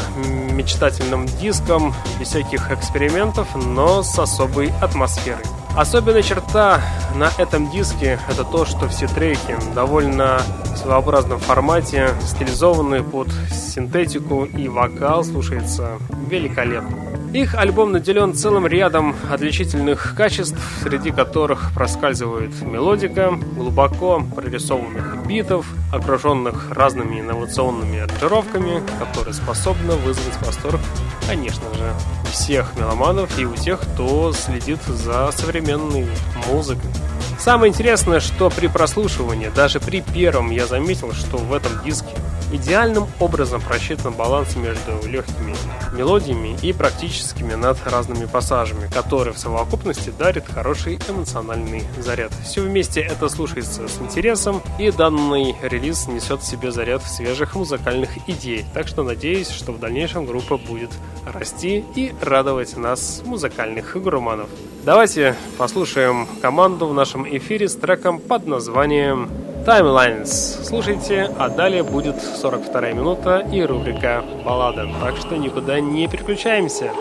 мечтательным 0.52 1.28
диском, 1.28 1.94
без 2.20 2.30
всяких 2.30 2.72
экспериментов, 2.72 3.48
но 3.56 4.02
с 4.02 4.18
особой 4.18 4.74
атмосферой. 4.82 5.44
Особенная 5.76 6.24
черта 6.24 6.82
на 7.16 7.30
этом 7.38 7.70
диске 7.70 8.18
это 8.30 8.44
то, 8.44 8.66
что 8.66 8.88
все 8.88 9.08
треки 9.08 9.58
довольно 9.76 10.42
в 10.74 10.78
своеобразном 10.78 11.40
формате, 11.40 12.10
стилизованные 12.26 13.04
под 13.04 13.28
синтетику 13.52 14.46
и 14.46 14.68
вокал 14.68 15.24
слушается 15.24 16.00
великолепно. 16.28 17.15
Их 17.36 17.54
альбом 17.54 17.92
наделен 17.92 18.34
целым 18.34 18.66
рядом 18.66 19.14
отличительных 19.30 20.16
качеств, 20.16 20.58
среди 20.82 21.12
которых 21.12 21.74
проскальзывает 21.74 22.62
мелодика, 22.62 23.38
глубоко 23.58 24.24
прорисованных 24.34 25.28
битов, 25.28 25.66
окруженных 25.92 26.72
разными 26.72 27.20
инновационными 27.20 28.00
аранжировками, 28.00 28.82
которые 29.00 29.34
способны 29.34 29.96
вызвать 29.96 30.42
восторг, 30.48 30.80
конечно 31.28 31.66
же, 31.74 31.94
всех 32.32 32.72
меломанов 32.80 33.38
и 33.38 33.44
у 33.44 33.54
тех, 33.54 33.82
кто 33.82 34.32
следит 34.32 34.82
за 34.84 35.30
современной 35.34 36.08
музыкой. 36.48 36.90
Самое 37.38 37.70
интересное, 37.70 38.22
что 38.22 38.50
при 38.50 38.68
прослушивании, 38.68 39.52
даже 39.54 39.82
при 39.82 40.00
первом, 40.00 40.52
я 40.52 40.68
заметил, 40.68 41.12
что 41.12 41.36
в 41.36 41.52
этом 41.52 41.84
диске 41.84 42.16
идеальным 42.52 43.08
образом 43.20 43.62
просчитан 43.62 44.14
баланс 44.14 44.56
между 44.56 45.08
легкими 45.08 45.56
мелодиями 45.96 46.58
и 46.62 46.74
практическими 46.74 47.54
над 47.54 47.78
разными 47.86 48.26
пассажами, 48.26 48.88
которые 48.88 49.34
в 49.34 49.40
совокупности 49.40 50.12
дарит 50.18 50.46
хороший 50.48 51.00
эмоциональный 51.08 51.84
заряд. 51.98 52.32
Все 52.44 52.62
вместе 52.62 53.02
это 53.02 53.30
слушается 53.30 53.88
с 53.88 53.98
интересом, 54.00 54.62
и 54.80 54.92
данный 54.92 55.56
релиз 55.62 56.08
несет 56.08 56.42
в 56.42 56.48
себе 56.48 56.72
заряд 56.72 57.04
свежих 57.04 57.56
музыкальных 57.56 58.10
идей, 58.28 58.66
так 58.74 58.88
что 58.88 59.04
надеюсь, 59.04 59.50
что 59.50 59.72
в 59.72 59.80
дальнейшем 59.80 60.26
группа 60.26 60.58
будет 60.58 60.92
расти 61.26 61.84
и 61.96 62.14
радовать 62.22 62.78
нас, 62.78 63.22
музыкальных 63.26 63.96
гурманов. 63.96 64.50
Давайте 64.84 65.36
послушаем 65.58 66.28
команду 66.42 66.88
в 66.88 66.94
нашем 66.94 67.26
эфире 67.38 67.68
с 67.68 67.76
треком 67.76 68.20
под 68.20 68.46
названием 68.46 69.30
Timelines. 69.66 70.64
Слушайте, 70.64 71.32
а 71.40 71.50
далее 71.50 71.82
будет 71.82 72.22
42 72.22 72.92
минута 72.92 73.40
и 73.52 73.64
рубрика 73.64 74.24
«Баллада». 74.46 74.88
Так 75.02 75.18
что 75.18 75.38
никуда 75.38 75.80
не 75.80 76.08
переключаемся. 76.08 76.92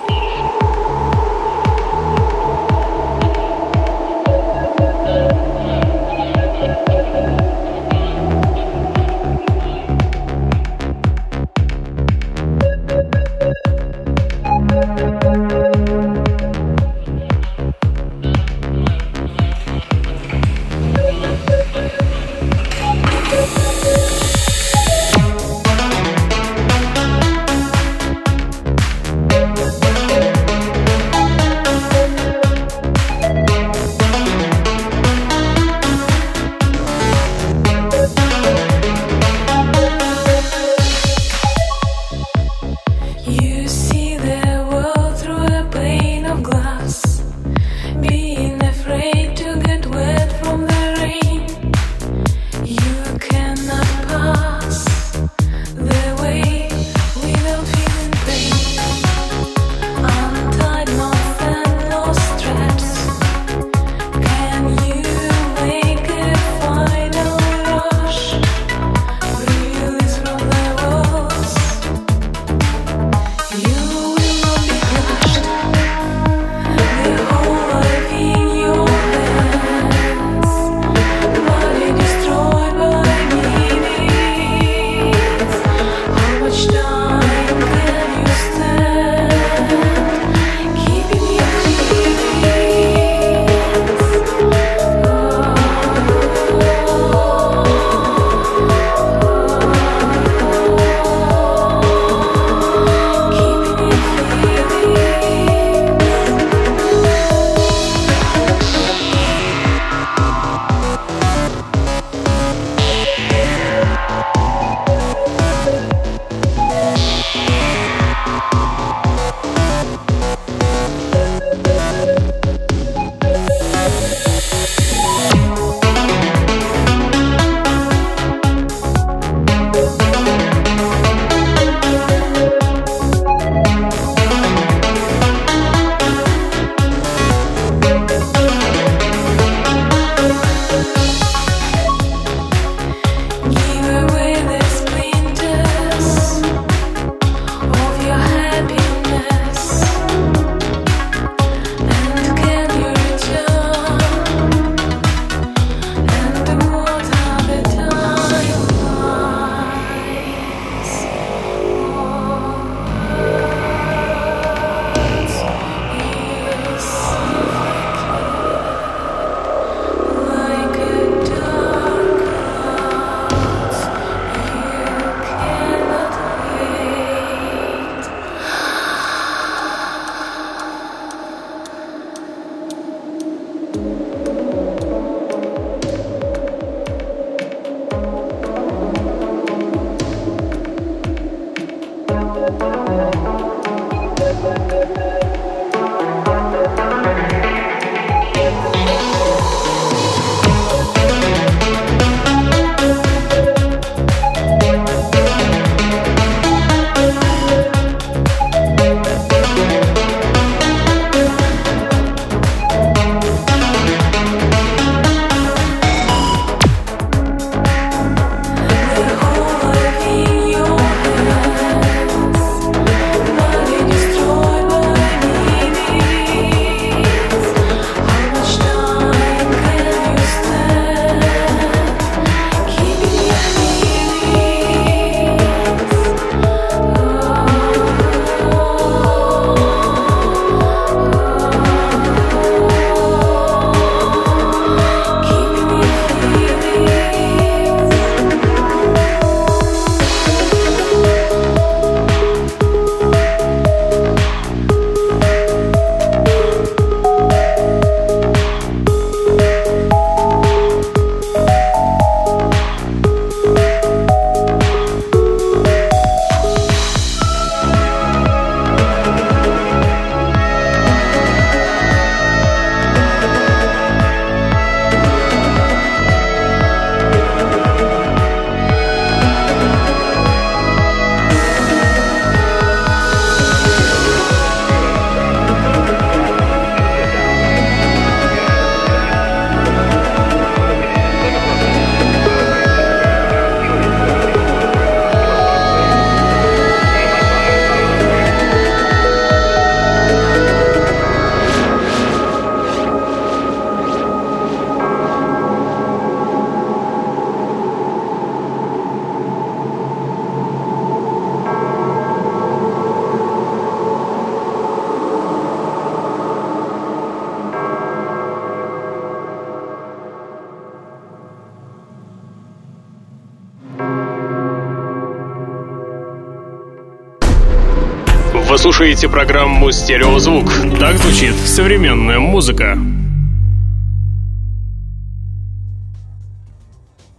Слушаете 328.75 329.09
программу 329.09 329.71
«Стереозвук». 329.71 330.47
Так 330.81 330.97
звучит 330.97 331.37
современная 331.37 332.19
музыка. 332.19 332.77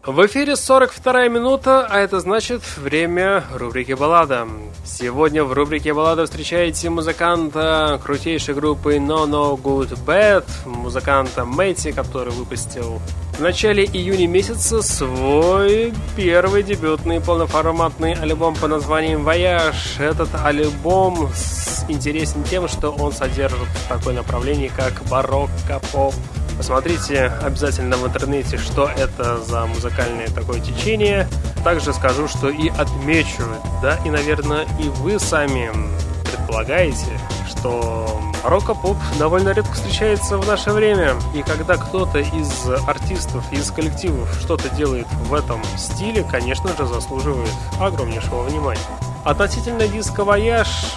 В 0.05 0.25
эфире 0.25 0.57
42 0.57 1.29
минута, 1.29 1.87
а 1.89 1.99
это 1.99 2.19
значит 2.19 2.61
время 2.75 3.45
рубрики 3.53 3.93
«Баллада». 3.93 4.49
Сегодня 4.83 5.45
в 5.45 5.53
рубрике 5.53 5.93
«Баллада» 5.93 6.25
встречаете 6.25 6.89
музыканта 6.89 8.01
крутейшей 8.03 8.53
группы 8.53 8.97
No 8.97 9.25
No 9.25 9.55
Good 9.55 9.97
Bad, 10.05 10.43
музыканта 10.65 11.45
Мэти, 11.45 11.93
который 11.93 12.33
выпустил 12.33 12.99
в 13.37 13.41
начале 13.41 13.83
июня 13.83 14.27
месяца 14.27 14.81
свой 14.81 15.93
первый 16.15 16.63
дебютный 16.63 17.19
полноформатный 17.19 18.13
альбом 18.13 18.55
под 18.55 18.69
названием 18.69 19.23
«Вояж». 19.23 19.99
Этот 19.99 20.29
альбом 20.35 21.29
интересен 21.89 22.43
тем, 22.43 22.67
что 22.67 22.91
он 22.91 23.11
содержит 23.11 23.67
такое 23.89 24.13
направление, 24.13 24.71
как 24.75 25.03
барокко, 25.09 25.81
поп, 25.91 26.13
Посмотрите 26.57 27.25
обязательно 27.43 27.97
в 27.97 28.07
интернете, 28.07 28.57
что 28.57 28.89
это 28.97 29.37
за 29.43 29.65
музыкальное 29.65 30.27
такое 30.29 30.61
течение. 30.61 31.27
Также 31.65 31.93
скажу, 31.93 32.29
что 32.29 32.49
и 32.49 32.69
отмечу, 32.69 33.43
да, 33.81 33.99
и, 34.05 34.09
наверное, 34.09 34.65
и 34.79 34.87
вы 34.87 35.19
сами 35.19 35.69
предполагаете, 36.23 37.19
что 37.49 38.14
рок-поп 38.45 38.97
довольно 39.17 39.49
редко 39.49 39.73
встречается 39.73 40.37
в 40.37 40.47
наше 40.47 40.71
время. 40.71 41.13
И 41.33 41.41
когда 41.41 41.77
кто-то 41.77 42.19
из 42.19 42.67
артистов, 42.87 43.43
из 43.51 43.71
коллективов 43.71 44.33
что-то 44.39 44.69
делает 44.69 45.07
в 45.27 45.33
этом 45.33 45.61
стиле, 45.77 46.23
конечно 46.23 46.69
же, 46.75 46.85
заслуживает 46.85 47.51
огромнейшего 47.79 48.43
внимания. 48.43 48.79
Относительно 49.23 49.87
диска 49.87 50.23
«Вояж», 50.23 50.95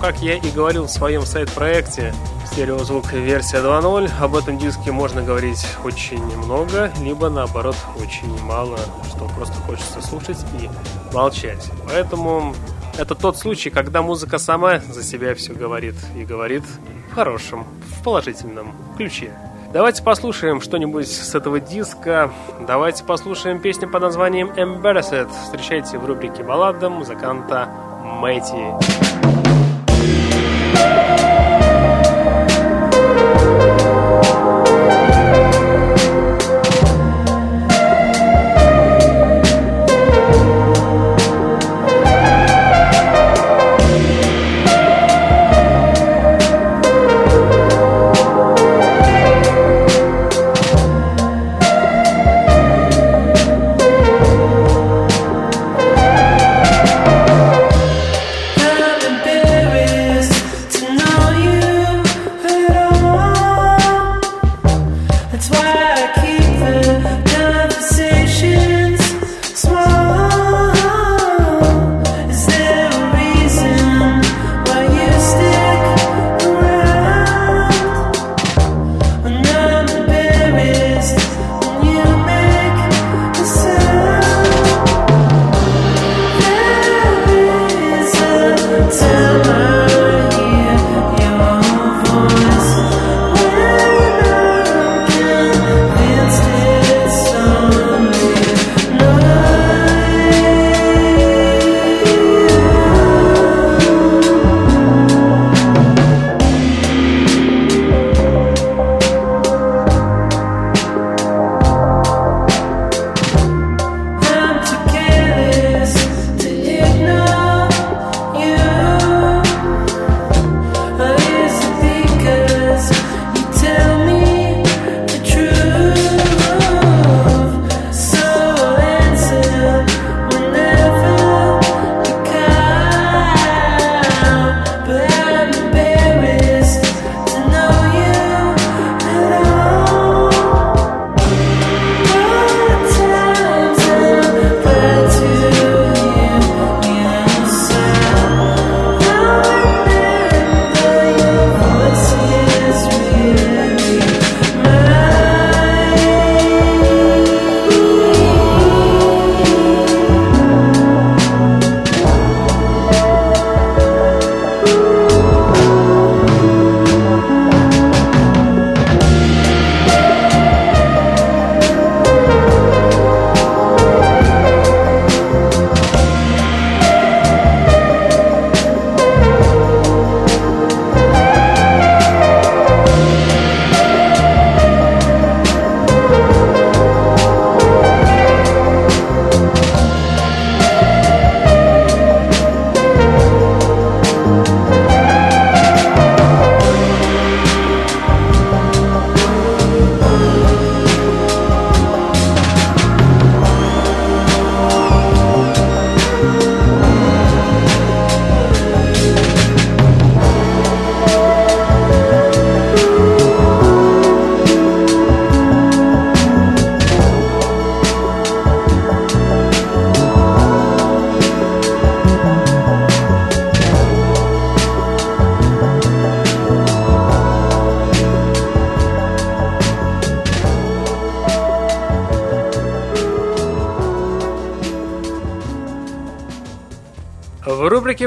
как 0.00 0.20
я 0.22 0.34
и 0.36 0.50
говорил 0.50 0.84
в 0.84 0.90
своем 0.90 1.26
сайт-проекте, 1.26 2.14
стереозвук 2.46 3.12
версия 3.12 3.58
2.0. 3.58 4.10
Об 4.20 4.34
этом 4.34 4.58
диске 4.58 4.92
можно 4.92 5.22
говорить 5.22 5.64
очень 5.84 6.24
много, 6.36 6.90
либо 7.00 7.28
наоборот 7.28 7.76
очень 8.00 8.38
мало, 8.42 8.78
что 9.08 9.26
просто 9.36 9.54
хочется 9.66 10.00
слушать 10.02 10.38
и 10.58 10.70
молчать. 11.14 11.70
Поэтому 11.86 12.54
это 12.98 13.14
тот 13.14 13.36
случай, 13.36 13.70
когда 13.70 14.02
музыка 14.02 14.38
сама 14.38 14.78
за 14.78 15.02
себя 15.02 15.34
все 15.34 15.52
говорит 15.52 15.94
и 16.16 16.24
говорит 16.24 16.64
в 17.10 17.14
хорошем, 17.14 17.66
в 17.96 18.04
положительном 18.04 18.74
ключе. 18.96 19.32
Давайте 19.72 20.02
послушаем 20.02 20.60
что-нибудь 20.60 21.06
с 21.06 21.34
этого 21.34 21.60
диска. 21.60 22.32
Давайте 22.66 23.04
послушаем 23.04 23.60
песню 23.60 23.88
под 23.88 24.02
названием 24.02 24.50
Embarrassed. 24.50 25.30
Встречайте 25.44 25.98
в 25.98 26.04
рубрике 26.04 26.42
баллада 26.42 26.90
музыканта 26.90 27.68
Мэйти. 28.20 28.50
В 30.72 30.80
рубрике 30.80 31.39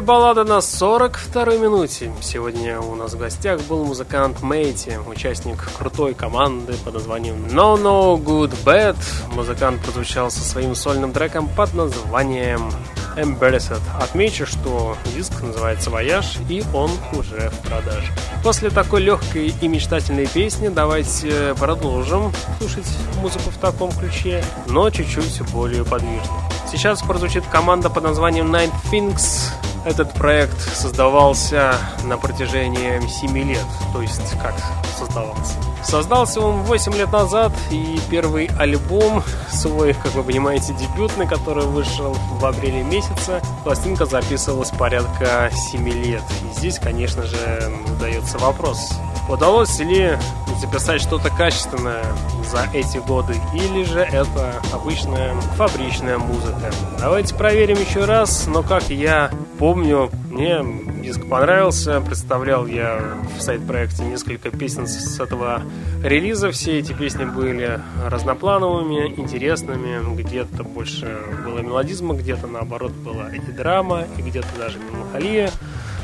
«Баллада» 0.03 0.43
на 0.43 0.57
42-й 0.57 1.57
минуте. 1.57 2.11
Сегодня 2.21 2.79
у 2.79 2.93
нас 2.95 3.13
в 3.13 3.17
гостях 3.17 3.61
был 3.61 3.85
музыкант 3.85 4.41
Мейти, 4.41 4.97
участник 5.07 5.57
крутой 5.77 6.13
команды 6.13 6.73
под 6.83 6.95
названием 6.95 7.45
No 7.45 7.81
No 7.81 8.21
Good 8.21 8.53
Bad. 8.65 8.97
Музыкант 9.33 9.81
прозвучал 9.81 10.29
со 10.29 10.41
своим 10.41 10.75
сольным 10.75 11.13
треком 11.13 11.47
под 11.47 11.73
названием 11.73 12.69
Embarrassed. 13.15 13.79
Отмечу, 14.01 14.45
что 14.45 14.97
диск 15.15 15.41
называется 15.41 15.89
«Вояж» 15.89 16.37
и 16.49 16.63
он 16.73 16.91
уже 17.13 17.49
в 17.49 17.67
продаже. 17.67 18.11
После 18.43 18.69
такой 18.69 19.01
легкой 19.01 19.53
и 19.61 19.67
мечтательной 19.67 20.27
песни 20.27 20.67
давайте 20.67 21.55
продолжим 21.55 22.33
слушать 22.59 22.87
музыку 23.21 23.51
в 23.51 23.57
таком 23.57 23.91
ключе, 23.91 24.43
но 24.67 24.89
чуть-чуть 24.89 25.41
более 25.51 25.85
подвижно. 25.85 26.33
Сейчас 26.69 27.01
прозвучит 27.01 27.45
команда 27.45 27.89
под 27.89 28.03
названием 28.03 28.53
Night 28.53 28.73
Things. 28.91 29.52
Этот 29.85 30.13
проект 30.13 30.59
создавался 30.59 31.75
на 32.03 32.17
протяжении 32.17 33.05
7 33.05 33.37
лет, 33.37 33.65
то 33.91 34.01
есть 34.01 34.39
как 34.41 34.55
создавался. 34.97 35.55
Создался 35.83 36.39
он 36.39 36.63
8 36.63 36.93
лет 36.93 37.11
назад, 37.11 37.51
и 37.69 37.99
первый 38.09 38.49
альбом 38.57 39.21
свой, 39.51 39.93
как 39.93 40.13
вы 40.13 40.23
понимаете, 40.23 40.73
дебютный, 40.73 41.27
который 41.27 41.65
вышел 41.65 42.15
в 42.39 42.45
апреле 42.45 42.83
месяце, 42.83 43.41
пластинка 43.65 44.05
записывалась 44.05 44.71
порядка 44.71 45.49
7 45.51 45.89
лет. 45.89 46.23
И 46.43 46.57
здесь, 46.57 46.79
конечно 46.79 47.23
же, 47.23 47.71
задается 47.87 48.37
вопрос, 48.37 48.93
удалось 49.27 49.77
ли 49.79 50.17
записать 50.61 51.01
что-то 51.01 51.29
качественное 51.29 52.05
за 52.49 52.65
эти 52.73 52.99
годы, 52.99 53.35
или 53.53 53.83
же 53.83 53.99
это 53.99 54.61
обычная 54.71 55.33
фабричная 55.57 56.17
музыка. 56.17 56.71
Давайте 56.99 57.35
проверим 57.35 57.77
еще 57.77 58.05
раз, 58.05 58.47
но 58.47 58.63
как 58.63 58.89
я 58.89 59.29
помню, 59.59 60.09
мне 60.29 60.61
диск 61.01 61.27
понравился, 61.27 62.01
представлял 62.01 62.65
я 62.65 63.17
в 63.37 63.41
сайт-проекте 63.41 64.03
несколько 64.03 64.49
песен 64.49 64.87
с 64.87 65.19
этого 65.19 65.61
релиза, 66.03 66.51
все 66.51 66.79
эти 66.79 66.93
песни 66.93 67.25
были 67.25 67.79
разноплановыми, 68.05 69.13
интересными, 69.19 70.15
где-то 70.15 70.63
больше 70.63 71.17
было 71.43 71.59
мелодизма, 71.59 72.15
где-то 72.15 72.47
наоборот 72.47 72.91
была 72.91 73.29
и 73.29 73.39
драма, 73.39 74.05
и 74.17 74.21
где-то 74.21 74.47
даже 74.57 74.79
меланхолия. 74.79 75.51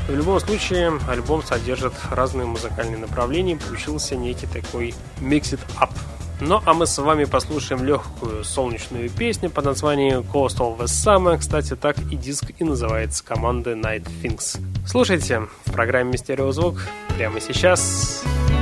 В 0.08 0.14
любом 0.14 0.40
случае, 0.40 0.92
альбом 1.08 1.42
содержит 1.42 1.92
разные 2.10 2.46
музыкальные 2.46 2.98
направления, 2.98 3.56
получился 3.56 4.16
некий 4.16 4.46
такой 4.46 4.94
Mix 5.20 5.52
It 5.52 5.60
Up. 5.80 5.90
Ну, 6.40 6.60
а 6.64 6.72
мы 6.72 6.86
с 6.86 6.96
вами 6.98 7.24
послушаем 7.24 7.84
легкую 7.84 8.44
солнечную 8.44 9.10
песню 9.10 9.50
под 9.50 9.66
названием 9.66 10.20
Coast 10.20 10.58
of 10.58 10.78
the 10.78 10.84
Summer. 10.84 11.38
Кстати, 11.38 11.76
так 11.76 11.98
и 12.10 12.16
диск 12.16 12.50
и 12.58 12.64
называется 12.64 13.22
команды 13.24 13.72
Night 13.72 14.08
Things. 14.22 14.58
Слушайте 14.86 15.42
в 15.66 15.72
программе 15.72 16.16
«Стереозвук» 16.16 16.80
прямо 17.16 17.40
сейчас. 17.40 17.50
Сейчас. 17.60 18.59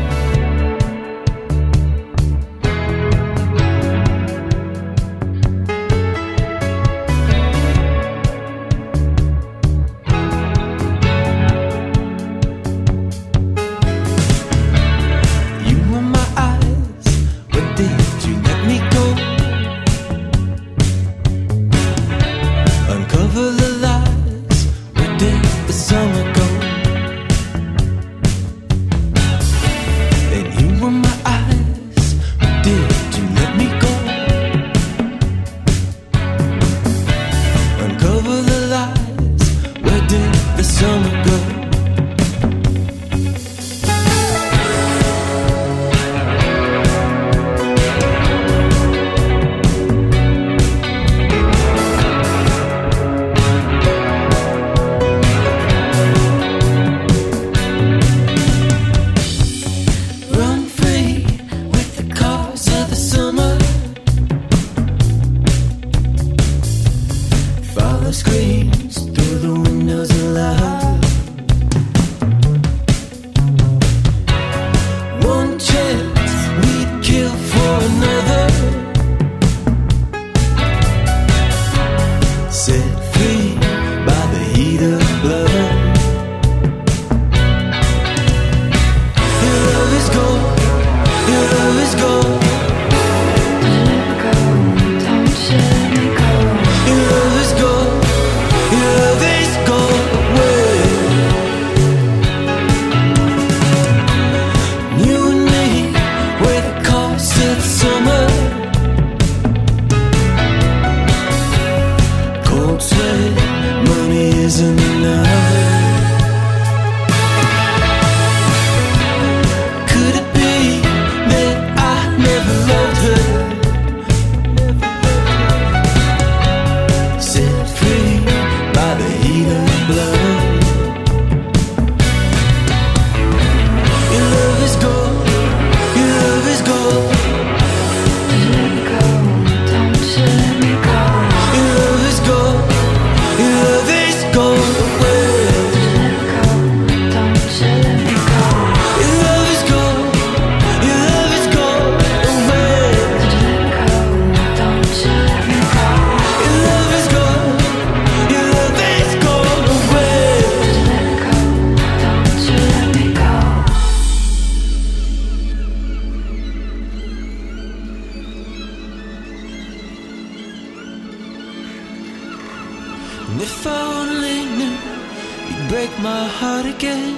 break 175.69 175.91
my 175.99 176.25
heart 176.27 176.65
again. 176.65 177.17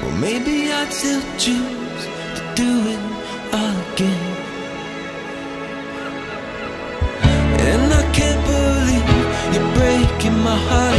Well, 0.00 0.16
maybe 0.16 0.72
I'd 0.72 0.92
still 0.92 1.22
choose 1.38 2.02
to 2.36 2.42
do 2.60 2.70
it 2.94 3.02
all 3.58 3.76
again. 3.92 4.26
And 7.68 7.92
I 8.00 8.04
can't 8.18 8.42
believe 8.50 9.08
you're 9.54 9.70
breaking 9.78 10.38
my 10.42 10.58
heart. 10.70 10.95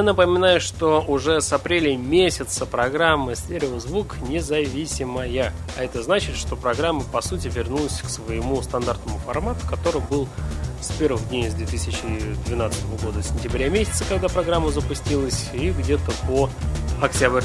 Я 0.00 0.04
напоминаю, 0.04 0.62
что 0.62 1.04
уже 1.06 1.42
с 1.42 1.52
апреля 1.52 1.94
месяца 1.94 2.64
программа 2.64 3.34
«Стереозвук» 3.34 4.16
независимая. 4.26 5.52
А 5.76 5.84
это 5.84 6.02
значит, 6.02 6.36
что 6.36 6.56
программа, 6.56 7.02
по 7.02 7.20
сути, 7.20 7.48
вернулась 7.48 8.00
к 8.00 8.08
своему 8.08 8.62
стандартному 8.62 9.18
формату, 9.18 9.66
который 9.68 10.00
был 10.00 10.26
с 10.80 10.90
первых 10.92 11.28
дней 11.28 11.50
с 11.50 11.54
2012 11.54 12.84
года, 13.02 13.22
сентября 13.22 13.68
месяца, 13.68 14.04
когда 14.08 14.28
программа 14.28 14.70
запустилась, 14.70 15.50
и 15.52 15.70
где-то 15.70 16.12
по 16.26 16.48
октябрь 17.02 17.44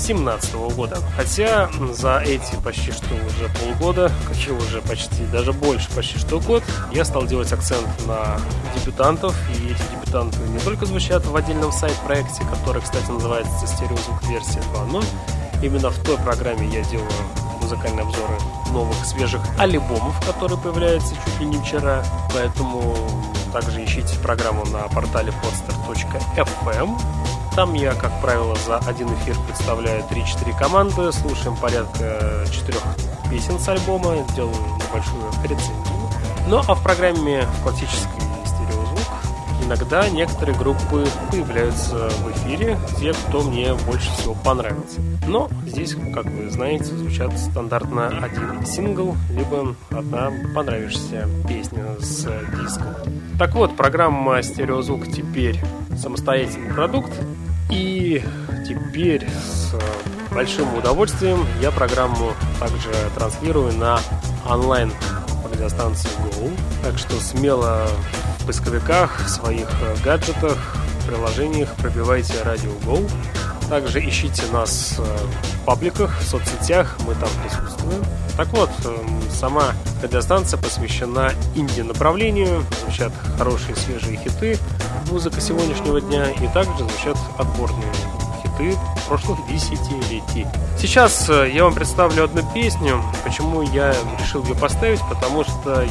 2017 0.00 0.54
года. 0.74 0.98
Хотя 1.16 1.68
за 1.92 2.18
эти 2.18 2.56
почти 2.64 2.90
что 2.90 3.14
уже 3.14 3.50
полгода, 3.60 4.10
какие 4.26 4.52
уже 4.52 4.80
почти, 4.82 5.24
даже 5.26 5.52
больше, 5.52 5.90
почти 5.94 6.18
что 6.18 6.40
год, 6.40 6.62
я 6.92 7.04
стал 7.04 7.26
делать 7.26 7.52
акцент 7.52 7.86
на 8.06 8.40
дебютантов, 8.74 9.36
и 9.50 9.72
эти 9.72 9.82
дебютанты 9.94 10.38
не 10.48 10.58
только 10.60 10.86
звучат 10.86 11.24
в 11.26 11.36
отдельном 11.36 11.72
сайт-проекте, 11.72 12.42
который, 12.44 12.82
кстати, 12.82 13.10
называется 13.10 13.66
«Стереозвук 13.66 14.22
версия 14.24 14.60
2.0», 14.74 15.04
именно 15.62 15.90
в 15.90 15.98
той 16.04 16.16
программе 16.18 16.66
я 16.68 16.82
делаю 16.84 17.10
музыкальные 17.60 18.02
обзоры 18.02 18.38
новых 18.72 19.04
свежих 19.04 19.40
альбомов, 19.58 20.18
которые 20.26 20.58
появляются 20.58 21.14
чуть 21.14 21.40
ли 21.40 21.46
не 21.46 21.58
вчера. 21.58 22.02
Поэтому 22.32 22.96
также 23.52 23.84
ищите 23.84 24.16
программу 24.20 24.64
на 24.66 24.88
портале 24.88 25.32
podster.fm. 25.42 26.98
Там 27.54 27.74
я, 27.74 27.94
как 27.94 28.20
правило, 28.20 28.56
за 28.66 28.78
один 28.78 29.08
эфир 29.14 29.36
представляю 29.46 30.02
3-4 30.04 30.58
команды, 30.58 31.12
слушаем 31.12 31.56
порядка 31.56 32.46
4 32.50 32.78
песен 33.30 33.58
с 33.58 33.68
альбома, 33.68 34.16
делаю 34.34 34.54
небольшую 34.76 35.30
рецензию. 35.42 35.74
Ну 36.48 36.62
а 36.66 36.74
в 36.74 36.82
программе 36.82 37.42
в 37.42 37.62
классической 37.62 38.20
иногда 39.70 40.08
некоторые 40.08 40.58
группы 40.58 41.06
появляются 41.30 42.08
в 42.08 42.32
эфире, 42.32 42.76
те, 42.98 43.12
кто 43.12 43.42
мне 43.42 43.72
больше 43.86 44.10
всего 44.12 44.34
понравился. 44.34 45.00
Но 45.28 45.48
здесь, 45.64 45.94
как 46.12 46.24
вы 46.24 46.50
знаете, 46.50 46.86
звучат 46.86 47.38
стандартно 47.38 48.08
один 48.08 48.66
сингл, 48.66 49.16
либо 49.30 49.76
одна 49.90 50.32
понравившаяся 50.56 51.28
песня 51.46 51.84
с 52.00 52.26
диском. 52.60 52.96
Так 53.38 53.54
вот, 53.54 53.76
программа 53.76 54.42
«Стереозвук» 54.42 55.06
теперь 55.06 55.60
самостоятельный 55.96 56.74
продукт, 56.74 57.12
теперь 58.66 59.28
с 59.28 59.74
большим 60.32 60.74
удовольствием 60.76 61.46
я 61.60 61.70
программу 61.70 62.32
также 62.58 62.90
транслирую 63.14 63.72
на 63.74 64.00
онлайн 64.48 64.92
радиостанции 65.52 66.08
Go. 66.08 66.50
Так 66.82 66.98
что 66.98 67.20
смело 67.20 67.88
в 68.38 68.46
поисковиках, 68.46 69.24
в 69.24 69.28
своих 69.28 69.68
э, 69.82 69.96
гаджетах, 70.04 70.58
приложениях 71.06 71.74
пробивайте 71.76 72.34
радио 72.42 72.72
Go. 72.84 73.08
Также 73.68 74.00
ищите 74.00 74.42
нас 74.52 74.96
э, 74.98 75.02
в 75.02 75.64
пабликах, 75.64 76.18
в 76.20 76.24
соцсетях, 76.24 76.96
мы 77.06 77.14
там 77.14 77.28
присутствуем. 77.42 78.02
Так 78.36 78.48
вот, 78.48 78.70
эм, 78.84 79.22
сама 79.30 79.74
радиостанция 80.02 80.58
посвящена 80.58 81.32
инди-направлению, 81.54 82.64
звучат 82.82 83.12
хорошие 83.36 83.76
свежие 83.76 84.16
хиты, 84.16 84.58
музыка 85.10 85.40
сегодняшнего 85.40 86.00
дня, 86.00 86.30
и 86.30 86.46
также 86.48 86.78
звучат 86.78 87.16
отборные 87.38 87.92
хиты 88.42 88.76
прошлых 89.08 89.38
десятилетий. 89.48 90.46
Сейчас 90.78 91.28
э, 91.28 91.50
я 91.52 91.64
вам 91.64 91.74
представлю 91.74 92.24
одну 92.24 92.42
песню. 92.54 93.02
Почему 93.24 93.62
я 93.62 93.94
решил 94.20 94.42
ее 94.44 94.54
поставить? 94.54 95.00
Потому 95.08 95.44
что 95.44 95.84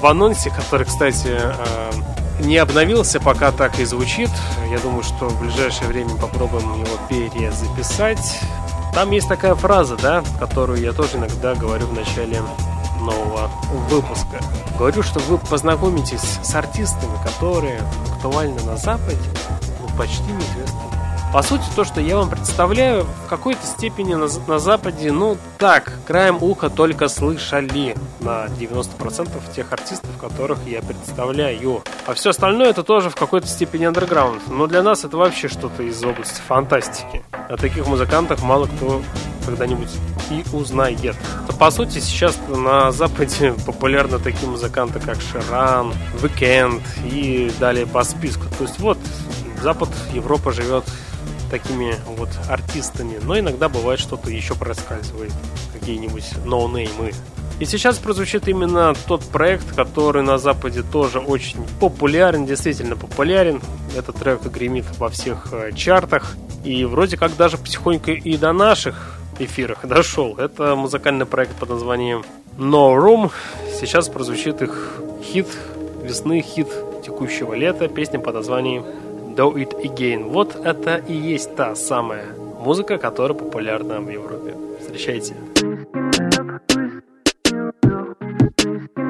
в 0.00 0.06
анонсе, 0.06 0.50
который, 0.50 0.86
кстати, 0.86 1.28
э, 1.28 1.90
не 2.40 2.56
обновился, 2.56 3.20
пока 3.20 3.52
так 3.52 3.78
и 3.78 3.84
звучит. 3.84 4.30
Я 4.70 4.78
думаю, 4.78 5.02
что 5.02 5.28
в 5.28 5.40
ближайшее 5.40 5.88
время 5.88 6.16
попробуем 6.16 6.82
его 6.82 6.98
перезаписать. 7.08 8.40
Там 8.94 9.10
есть 9.10 9.28
такая 9.28 9.54
фраза, 9.54 9.96
да, 9.96 10.24
которую 10.38 10.80
я 10.80 10.92
тоже 10.92 11.18
иногда 11.18 11.54
говорю 11.54 11.86
в 11.86 11.92
начале 11.92 12.42
нового 13.00 13.50
выпуска. 13.88 14.40
Говорю, 14.78 15.02
что 15.02 15.20
вы 15.20 15.38
познакомитесь 15.38 16.38
с 16.42 16.54
артистами, 16.54 17.16
которые 17.24 17.80
актуальны 18.12 18.62
на 18.62 18.76
Западе, 18.76 19.18
но 19.80 19.96
почти 19.96 20.22
неизвестны 20.24 20.89
по 21.32 21.42
сути, 21.42 21.62
то, 21.76 21.84
что 21.84 22.00
я 22.00 22.16
вам 22.16 22.28
представляю, 22.28 23.04
в 23.04 23.28
какой-то 23.28 23.64
степени 23.64 24.14
на, 24.14 24.26
на 24.48 24.58
Западе, 24.58 25.12
ну 25.12 25.36
так, 25.58 25.92
краем 26.04 26.38
уха 26.40 26.70
только 26.70 27.08
слышали 27.08 27.96
на 28.18 28.46
90% 28.46 29.30
тех 29.54 29.72
артистов, 29.72 30.10
которых 30.20 30.58
я 30.66 30.82
представляю. 30.82 31.82
А 32.06 32.14
все 32.14 32.30
остальное 32.30 32.70
это 32.70 32.82
тоже 32.82 33.10
в 33.10 33.14
какой-то 33.14 33.46
степени 33.46 33.84
андерграунд. 33.84 34.42
Но 34.48 34.66
для 34.66 34.82
нас 34.82 35.04
это 35.04 35.16
вообще 35.16 35.46
что-то 35.46 35.84
из 35.84 36.02
области 36.02 36.40
фантастики. 36.46 37.22
О 37.48 37.56
таких 37.56 37.86
музыкантах 37.86 38.42
мало 38.42 38.66
кто 38.66 39.00
когда-нибудь 39.46 39.90
и 40.30 40.44
узнает. 40.52 41.16
То, 41.46 41.52
по 41.56 41.70
сути, 41.70 42.00
сейчас 42.00 42.38
на 42.48 42.90
Западе 42.90 43.54
популярны 43.66 44.18
такие 44.18 44.48
музыканты, 44.48 44.98
как 44.98 45.18
Ширан, 45.20 45.92
Weekend 46.22 46.82
и 47.04 47.52
далее 47.60 47.86
по 47.86 48.02
списку. 48.02 48.46
То 48.58 48.64
есть 48.64 48.80
вот, 48.80 48.98
Запад, 49.62 49.90
Европа 50.12 50.52
живет 50.52 50.84
такими 51.50 51.94
вот 52.06 52.28
артистами, 52.48 53.18
но 53.22 53.38
иногда 53.38 53.68
бывает 53.68 54.00
что-то 54.00 54.30
еще 54.30 54.54
проскальзывает, 54.54 55.32
какие-нибудь 55.72 56.24
ноунеймы. 56.44 57.12
И 57.60 57.66
сейчас 57.66 57.98
прозвучит 57.98 58.48
именно 58.48 58.94
тот 59.06 59.22
проект, 59.22 59.74
который 59.76 60.22
на 60.22 60.38
Западе 60.38 60.82
тоже 60.82 61.18
очень 61.18 61.58
популярен, 61.78 62.46
действительно 62.46 62.96
популярен. 62.96 63.60
Этот 63.94 64.16
трек 64.16 64.42
гремит 64.46 64.86
во 64.98 65.10
всех 65.10 65.48
э, 65.52 65.72
чартах. 65.72 66.36
И 66.64 66.86
вроде 66.86 67.18
как 67.18 67.36
даже 67.36 67.58
потихоньку 67.58 68.12
и 68.12 68.36
до 68.38 68.52
наших 68.52 69.18
эфирах 69.38 69.80
дошел. 69.86 70.36
Это 70.38 70.74
музыкальный 70.74 71.26
проект 71.26 71.54
под 71.56 71.68
названием 71.68 72.24
No 72.56 72.96
Room. 72.96 73.30
Сейчас 73.78 74.08
прозвучит 74.08 74.62
их 74.62 74.94
хит 75.22 75.48
весны, 76.02 76.40
хит 76.40 76.68
текущего 77.04 77.52
лета, 77.52 77.88
песня 77.88 78.20
под 78.20 78.36
названием 78.36 78.86
Do 79.36 79.54
It 79.54 79.72
Again. 79.84 80.28
Вот 80.28 80.56
это 80.56 80.96
и 80.96 81.14
есть 81.14 81.54
та 81.56 81.74
самая 81.74 82.24
музыка, 82.34 82.98
которая 82.98 83.36
популярна 83.36 84.00
в 84.00 84.10
Европе. 84.10 84.54
Встречайте. 84.80 85.34
If 88.62 88.88
you 88.96 89.09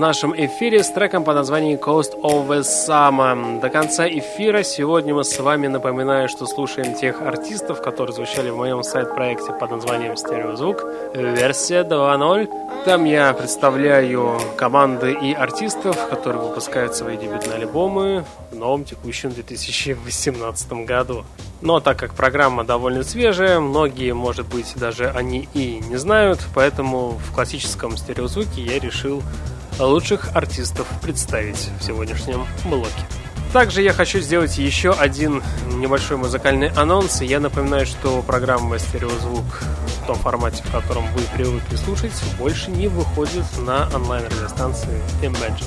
нашем 0.00 0.34
эфире 0.34 0.82
с 0.82 0.88
треком 0.88 1.24
под 1.24 1.34
названием 1.34 1.78
Coast 1.78 2.18
of 2.22 2.48
the 2.48 2.62
Summer. 2.62 3.60
До 3.60 3.68
конца 3.68 4.08
эфира 4.08 4.62
сегодня 4.62 5.14
мы 5.14 5.24
с 5.24 5.38
вами 5.38 5.66
напоминаю, 5.66 6.26
что 6.30 6.46
слушаем 6.46 6.94
тех 6.94 7.20
артистов, 7.20 7.82
которые 7.82 8.14
звучали 8.14 8.48
в 8.48 8.56
моем 8.56 8.82
сайт-проекте 8.82 9.52
под 9.52 9.70
названием 9.70 10.16
Стереозвук, 10.16 10.84
версия 11.14 11.82
2.0. 11.82 12.84
Там 12.86 13.04
я 13.04 13.34
представляю 13.34 14.40
команды 14.56 15.12
и 15.12 15.34
артистов, 15.34 16.08
которые 16.08 16.42
выпускают 16.42 16.96
свои 16.96 17.18
дебютные 17.18 17.56
альбомы 17.56 18.24
в 18.50 18.56
новом 18.56 18.84
текущем 18.84 19.30
2018 19.30 20.72
году. 20.86 21.24
Но 21.60 21.80
так 21.80 21.98
как 21.98 22.14
программа 22.14 22.64
довольно 22.64 23.02
свежая, 23.02 23.60
многие, 23.60 24.12
может 24.12 24.46
быть, 24.48 24.72
даже 24.76 25.10
они 25.10 25.46
и 25.52 25.82
не 25.90 25.96
знают, 25.96 26.40
поэтому 26.54 27.18
в 27.22 27.34
классическом 27.34 27.98
стереозвуке 27.98 28.62
я 28.62 28.78
решил 28.78 29.22
лучших 29.86 30.34
артистов 30.34 30.86
представить 31.02 31.70
в 31.78 31.82
сегодняшнем 31.82 32.46
блоке. 32.64 33.04
Также 33.52 33.82
я 33.82 33.92
хочу 33.92 34.20
сделать 34.20 34.58
еще 34.58 34.92
один 34.92 35.42
небольшой 35.74 36.16
музыкальный 36.16 36.68
анонс. 36.68 37.20
Я 37.20 37.40
напоминаю, 37.40 37.84
что 37.84 38.22
программа 38.22 38.78
«Стереозвук» 38.78 39.44
в 40.02 40.06
том 40.06 40.16
формате, 40.16 40.62
в 40.64 40.70
котором 40.70 41.04
вы 41.12 41.22
привыкли 41.34 41.74
слушать, 41.74 42.12
больше 42.38 42.70
не 42.70 42.86
выходит 42.86 43.44
на 43.58 43.88
онлайн-радиостанции 43.92 45.02
Imagine 45.22 45.64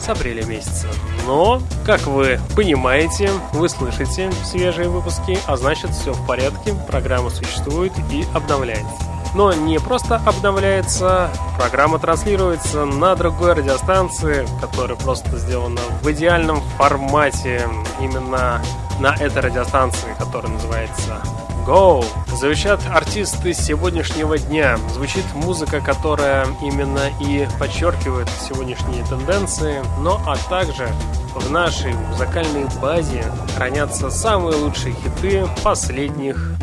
с 0.00 0.08
апреля 0.08 0.44
месяца. 0.44 0.86
Но, 1.26 1.60
как 1.84 2.06
вы 2.06 2.38
понимаете, 2.54 3.30
вы 3.52 3.68
слышите 3.68 4.30
свежие 4.44 4.88
выпуски, 4.88 5.38
а 5.46 5.56
значит 5.56 5.90
все 5.90 6.12
в 6.12 6.26
порядке, 6.26 6.74
программа 6.86 7.30
существует 7.30 7.92
и 8.12 8.24
обновляется. 8.34 9.15
Но 9.36 9.52
не 9.52 9.78
просто 9.78 10.16
обновляется, 10.16 11.28
программа 11.58 11.98
транслируется 11.98 12.86
на 12.86 13.14
другой 13.14 13.52
радиостанции, 13.52 14.46
которая 14.62 14.96
просто 14.96 15.36
сделана 15.36 15.82
в 16.00 16.10
идеальном 16.10 16.62
формате 16.78 17.68
именно 18.00 18.62
на 18.98 19.14
этой 19.14 19.42
радиостанции, 19.42 20.08
которая 20.18 20.52
называется 20.52 21.20
Go! 21.66 22.02
Звучат 22.34 22.80
артисты 22.90 23.52
сегодняшнего 23.52 24.38
дня. 24.38 24.78
Звучит 24.94 25.24
музыка, 25.34 25.82
которая 25.82 26.46
именно 26.62 27.10
и 27.20 27.46
подчеркивает 27.58 28.30
сегодняшние 28.40 29.04
тенденции, 29.04 29.82
но 29.98 30.18
а 30.26 30.36
также 30.48 30.88
в 31.34 31.50
нашей 31.50 31.92
музыкальной 31.92 32.64
базе 32.80 33.24
хранятся 33.54 34.08
самые 34.08 34.56
лучшие 34.56 34.94
хиты 34.94 35.46
последних 35.62 36.56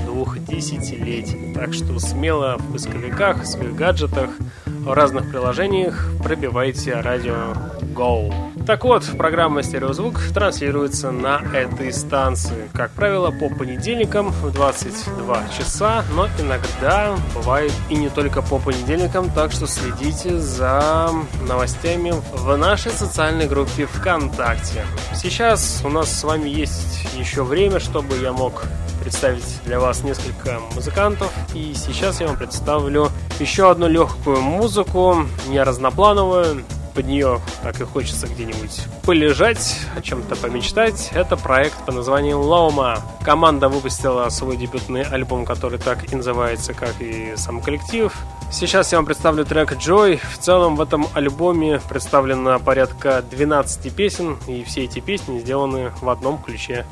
десятилетий. 0.48 1.54
Так 1.54 1.74
что 1.74 2.00
смело 2.00 2.58
в 2.58 2.72
поисковиках, 2.72 3.44
в 3.44 3.46
своих 3.46 3.76
гаджетах, 3.76 4.30
в 4.66 4.94
разных 4.94 5.30
приложениях 5.30 6.08
пробивайте 6.22 6.94
радио 7.00 7.54
Go. 7.94 8.34
Так 8.66 8.86
вот, 8.86 9.04
программа 9.18 9.62
«Стереозвук» 9.62 10.20
транслируется 10.34 11.12
на 11.12 11.42
этой 11.54 11.92
станции. 11.92 12.70
Как 12.74 12.92
правило, 12.92 13.30
по 13.30 13.50
понедельникам 13.50 14.30
в 14.30 14.52
22 14.54 15.44
часа, 15.58 16.04
но 16.16 16.28
иногда 16.40 17.16
бывает 17.36 17.74
и 17.90 17.96
не 17.96 18.10
только 18.10 18.42
по 18.42 18.60
понедельникам, 18.60 19.30
так 19.30 19.52
что 19.52 19.68
следите 19.68 20.40
за 20.40 21.10
новостями 21.48 22.14
в 22.34 22.56
нашей 22.56 22.92
социальной 22.92 23.48
группе 23.48 23.86
ВКонтакте. 23.86 24.86
Сейчас 25.14 25.82
у 25.84 25.90
нас 25.90 26.10
с 26.10 26.24
вами 26.24 26.50
есть 26.50 27.06
еще 27.18 27.44
время, 27.44 27.80
чтобы 27.80 28.18
я 28.18 28.32
мог 28.32 28.64
представить 29.04 29.62
для 29.66 29.80
вас 29.80 30.04
несколько 30.04 30.60
музыкантов. 30.74 31.32
И 31.54 31.74
сейчас 31.76 32.22
я 32.22 32.28
вам 32.28 32.38
представлю 32.38 33.12
еще 33.40 33.70
одну 33.70 33.88
легкую 33.88 34.42
музыку, 34.42 35.26
не 35.48 35.62
разноплановую, 35.62 36.64
под 36.94 37.08
нее 37.08 37.42
так 37.64 37.82
и 37.82 37.84
хочется 37.84 38.28
где-нибудь 38.28 38.86
полежать, 39.04 39.80
о 39.98 40.02
чем-то 40.02 40.36
помечтать. 40.36 41.10
Это 41.14 41.36
проект 41.36 41.86
по 41.86 41.92
названию 41.92 42.40
Лома. 42.40 43.02
Команда 43.24 43.68
выпустила 43.68 44.30
свой 44.30 44.58
дебютный 44.58 45.04
альбом, 45.04 45.46
который 45.46 45.80
так 45.80 46.12
и 46.12 46.16
называется, 46.16 46.74
как 46.74 46.94
и 47.00 47.34
сам 47.36 47.62
коллектив. 47.62 48.14
Сейчас 48.52 48.92
я 48.92 49.00
вам 49.00 49.06
представлю 49.06 49.46
трек 49.46 49.74
Joy. 49.74 50.22
В 50.32 50.38
целом 50.38 50.76
в 50.76 50.82
этом 50.82 51.08
альбоме 51.14 51.82
представлено 51.90 52.60
порядка 52.60 53.24
12 53.32 53.94
песен, 53.94 54.38
и 54.48 54.64
все 54.64 54.84
эти 54.84 55.00
песни 55.00 55.40
сделаны 55.40 55.92
в 56.02 56.10
одном 56.10 56.42
ключе, 56.42 56.86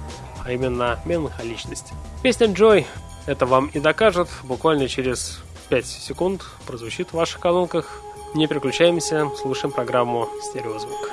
а 0.45 0.51
именно 0.51 0.99
меланхоличность. 1.05 1.93
Песня 2.23 2.47
Joy 2.47 2.85
это 3.25 3.45
вам 3.45 3.67
и 3.67 3.79
докажет. 3.79 4.29
Буквально 4.43 4.87
через 4.87 5.39
5 5.69 5.85
секунд 5.85 6.43
прозвучит 6.65 7.09
в 7.09 7.13
ваших 7.13 7.39
колонках 7.39 8.01
Не 8.33 8.47
переключаемся, 8.47 9.29
слушаем 9.39 9.71
программу 9.73 10.27
«Стереозвук». 10.41 11.11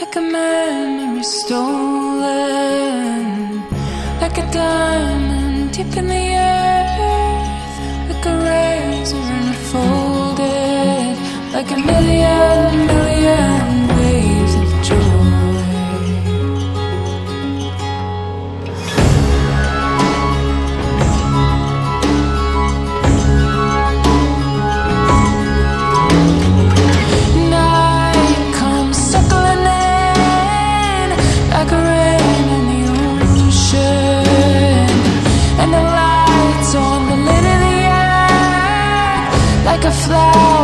Like 0.00 0.16
a 0.16 0.20
memory 0.22 1.22
stolen 1.22 2.42
Like 4.20 4.38
a 4.38 4.46
diamond 4.50 5.70
deep 5.72 5.94
in 5.96 6.08
the 6.08 6.34
earth 6.34 6.98
Like 8.08 8.26
a 8.26 8.34
razor 8.44 9.22
unfolded 9.38 11.16
Like 11.52 11.70
a 11.70 11.76
million 11.76 12.89
butterfly 39.90 40.59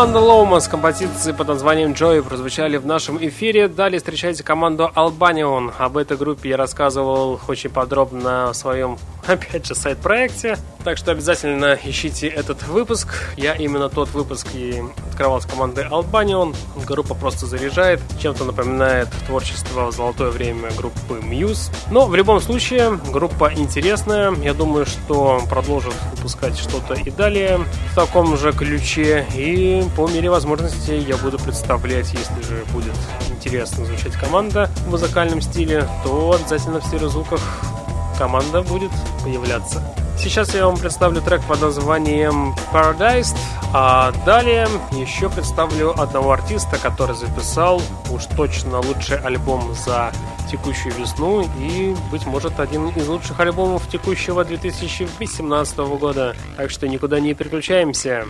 Команда 0.00 0.20
Лоума 0.20 0.60
с 0.60 0.66
композицией 0.66 1.36
под 1.36 1.48
названием 1.48 1.92
Joy 1.92 2.22
прозвучали 2.22 2.78
в 2.78 2.86
нашем 2.86 3.18
эфире. 3.18 3.68
Далее 3.68 3.98
встречайте 3.98 4.42
команду 4.42 4.90
Albanion. 4.96 5.74
Об 5.76 5.98
этой 5.98 6.16
группе 6.16 6.48
я 6.48 6.56
рассказывал 6.56 7.38
очень 7.48 7.68
подробно 7.68 8.50
в 8.50 8.56
своем, 8.56 8.98
опять 9.26 9.66
же, 9.66 9.74
сайт-проекте. 9.74 10.56
Так 10.84 10.96
что 10.96 11.12
обязательно 11.12 11.78
ищите 11.84 12.28
этот 12.28 12.62
выпуск. 12.66 13.08
Я 13.36 13.52
именно 13.52 13.90
тот 13.90 14.08
выпуск 14.14 14.46
и 14.54 14.82
открывал 15.10 15.42
с 15.42 15.44
командой 15.44 15.84
Albanion. 15.86 16.56
Группа 16.86 17.14
просто 17.14 17.44
заряжает. 17.44 18.00
Чем-то 18.22 18.44
напоминает 18.44 19.08
творчество 19.26 19.88
в 19.88 19.92
золотое 19.92 20.30
время 20.30 20.70
группы 20.78 21.20
Muse. 21.22 21.70
Но 21.90 22.06
в 22.06 22.14
любом 22.14 22.40
случае, 22.40 22.98
группа 23.12 23.52
интересная. 23.54 24.32
Я 24.36 24.54
думаю, 24.54 24.86
что 24.86 25.42
продолжит 25.50 25.92
выпускать 26.30 26.58
что-то 26.58 26.94
и 26.94 27.10
далее 27.10 27.58
в 27.92 27.94
таком 27.94 28.36
же 28.36 28.52
ключе. 28.52 29.26
И 29.34 29.84
по 29.96 30.08
мере 30.08 30.30
возможности 30.30 30.92
я 30.92 31.16
буду 31.16 31.38
представлять, 31.38 32.12
если 32.12 32.42
же 32.42 32.64
будет 32.72 32.94
интересно 33.30 33.84
звучать 33.84 34.12
команда 34.12 34.70
в 34.86 34.90
музыкальном 34.90 35.40
стиле, 35.40 35.88
то 36.04 36.32
обязательно 36.32 36.80
в 36.80 36.86
стереозвуках 36.86 37.40
команда 38.18 38.62
будет 38.62 38.90
появляться. 39.22 39.82
Сейчас 40.22 40.54
я 40.54 40.66
вам 40.66 40.76
представлю 40.76 41.22
трек 41.22 41.42
под 41.44 41.62
названием 41.62 42.54
Paradise, 42.74 43.34
а 43.72 44.12
далее 44.26 44.68
еще 44.92 45.30
представлю 45.30 45.98
одного 45.98 46.32
артиста, 46.32 46.76
который 46.76 47.16
записал 47.16 47.80
уж 48.10 48.26
точно 48.36 48.80
лучший 48.80 49.16
альбом 49.16 49.74
за 49.74 50.12
текущую 50.50 50.94
весну 50.94 51.48
и, 51.58 51.96
быть 52.12 52.26
может, 52.26 52.60
один 52.60 52.88
из 52.90 53.08
лучших 53.08 53.40
альбомов 53.40 53.88
текущего 53.88 54.44
2018 54.44 55.78
года. 55.78 56.36
Так 56.58 56.70
что 56.70 56.86
никуда 56.86 57.18
не 57.18 57.32
переключаемся. 57.32 58.26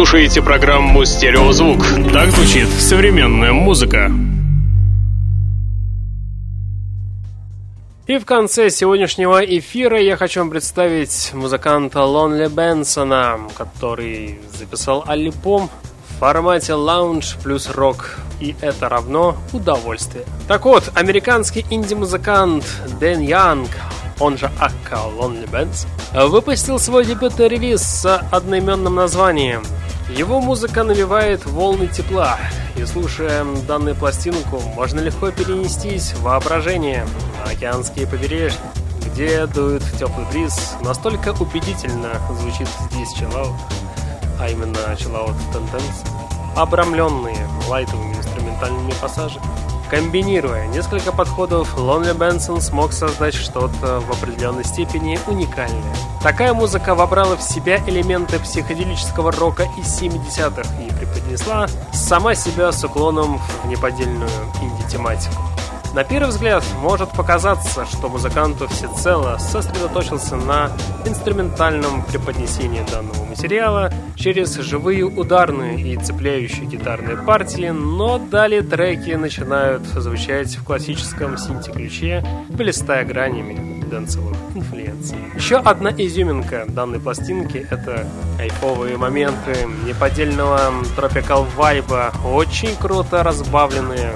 Слушаете 0.00 0.40
программу 0.40 1.04
«Стереозвук». 1.04 1.84
Так 2.10 2.30
звучит 2.30 2.68
современная 2.70 3.52
музыка. 3.52 4.10
И 8.06 8.16
в 8.16 8.24
конце 8.24 8.70
сегодняшнего 8.70 9.44
эфира 9.44 10.00
я 10.00 10.16
хочу 10.16 10.40
вам 10.40 10.48
представить 10.48 11.34
музыканта 11.34 12.02
Лонли 12.04 12.48
Бенсона, 12.48 13.40
который 13.58 14.40
записал 14.58 15.04
альбом 15.06 15.68
в 16.08 16.18
формате 16.18 16.72
лаунж 16.72 17.36
плюс 17.44 17.68
рок. 17.68 18.20
И 18.40 18.56
это 18.62 18.88
равно 18.88 19.36
удовольствие. 19.52 20.24
Так 20.48 20.64
вот, 20.64 20.90
американский 20.94 21.66
инди-музыкант 21.68 22.64
Дэн 22.98 23.20
Янг, 23.20 23.68
он 24.18 24.38
же 24.38 24.50
Акка 24.58 25.02
Лонли 25.18 25.46
Бенс, 25.52 25.86
выпустил 26.14 26.78
свой 26.78 27.04
дебютный 27.04 27.48
релиз 27.48 27.82
с 27.82 28.18
одноименным 28.30 28.94
названием. 28.94 29.62
Его 30.16 30.40
музыка 30.40 30.82
навевает 30.82 31.46
волны 31.46 31.86
тепла, 31.86 32.36
и 32.76 32.84
слушая 32.84 33.44
данную 33.66 33.94
пластинку, 33.94 34.60
можно 34.74 35.00
легко 35.00 35.30
перенестись 35.30 36.12
в 36.12 36.22
воображение 36.22 37.06
на 37.44 37.52
океанские 37.52 38.06
побережья, 38.06 38.58
где 39.06 39.46
дует 39.46 39.82
теплый 39.98 40.26
бриз. 40.32 40.74
Настолько 40.82 41.32
убедительно 41.40 42.10
звучит 42.38 42.68
здесь 42.90 43.12
чиллаут, 43.14 43.56
а 44.38 44.48
именно 44.48 44.96
чиллаут 44.98 45.36
тенденс, 45.52 46.02
обрамленные 46.56 47.48
лайтовыми 47.68 48.14
инструментальными 48.14 48.92
пассажами. 49.00 49.69
Комбинируя 49.90 50.68
несколько 50.68 51.10
подходов, 51.10 51.76
Лонли 51.76 52.12
Бенсон 52.12 52.60
смог 52.60 52.92
создать 52.92 53.34
что-то 53.34 53.98
в 53.98 54.10
определенной 54.12 54.64
степени 54.64 55.18
уникальное. 55.26 55.96
Такая 56.22 56.54
музыка 56.54 56.94
вобрала 56.94 57.36
в 57.36 57.42
себя 57.42 57.82
элементы 57.88 58.38
психоделического 58.38 59.32
рока 59.32 59.64
из 59.76 60.00
70-х 60.00 60.62
и 60.80 60.94
преподнесла 60.94 61.66
сама 61.92 62.36
себя 62.36 62.70
с 62.70 62.84
уклоном 62.84 63.40
в 63.64 63.66
неподдельную 63.66 64.30
инди-тематику. 64.62 65.42
На 65.92 66.04
первый 66.04 66.28
взгляд 66.28 66.64
может 66.80 67.10
показаться, 67.10 67.84
что 67.84 68.08
музыканту 68.08 68.68
всецело 68.68 69.38
сосредоточился 69.38 70.36
на 70.36 70.70
инструментальном 71.04 72.04
преподнесении 72.04 72.84
данного 72.92 73.24
материала 73.24 73.92
через 74.14 74.54
живые 74.54 75.04
ударные 75.04 75.80
и 75.80 75.96
цепляющие 75.96 76.66
гитарные 76.66 77.16
партии, 77.16 77.70
но 77.70 78.18
далее 78.18 78.62
треки 78.62 79.10
начинают 79.10 79.82
звучать 79.82 80.54
в 80.56 80.64
классическом 80.64 81.36
синти-ключе, 81.36 82.24
блистая 82.48 83.04
гранями 83.04 83.80
дэнсовых 83.90 84.36
инфлюенций. 84.54 85.18
Еще 85.34 85.56
одна 85.56 85.90
изюминка 85.90 86.66
данной 86.68 87.00
пластинки— 87.00 87.66
это 87.70 88.06
кайфовые 88.38 88.96
моменты 88.96 89.66
неподдельного 89.84 90.60
тропикал 90.94 91.44
вайба, 91.56 92.12
очень 92.24 92.76
круто 92.76 93.24
разбавленные 93.24 94.12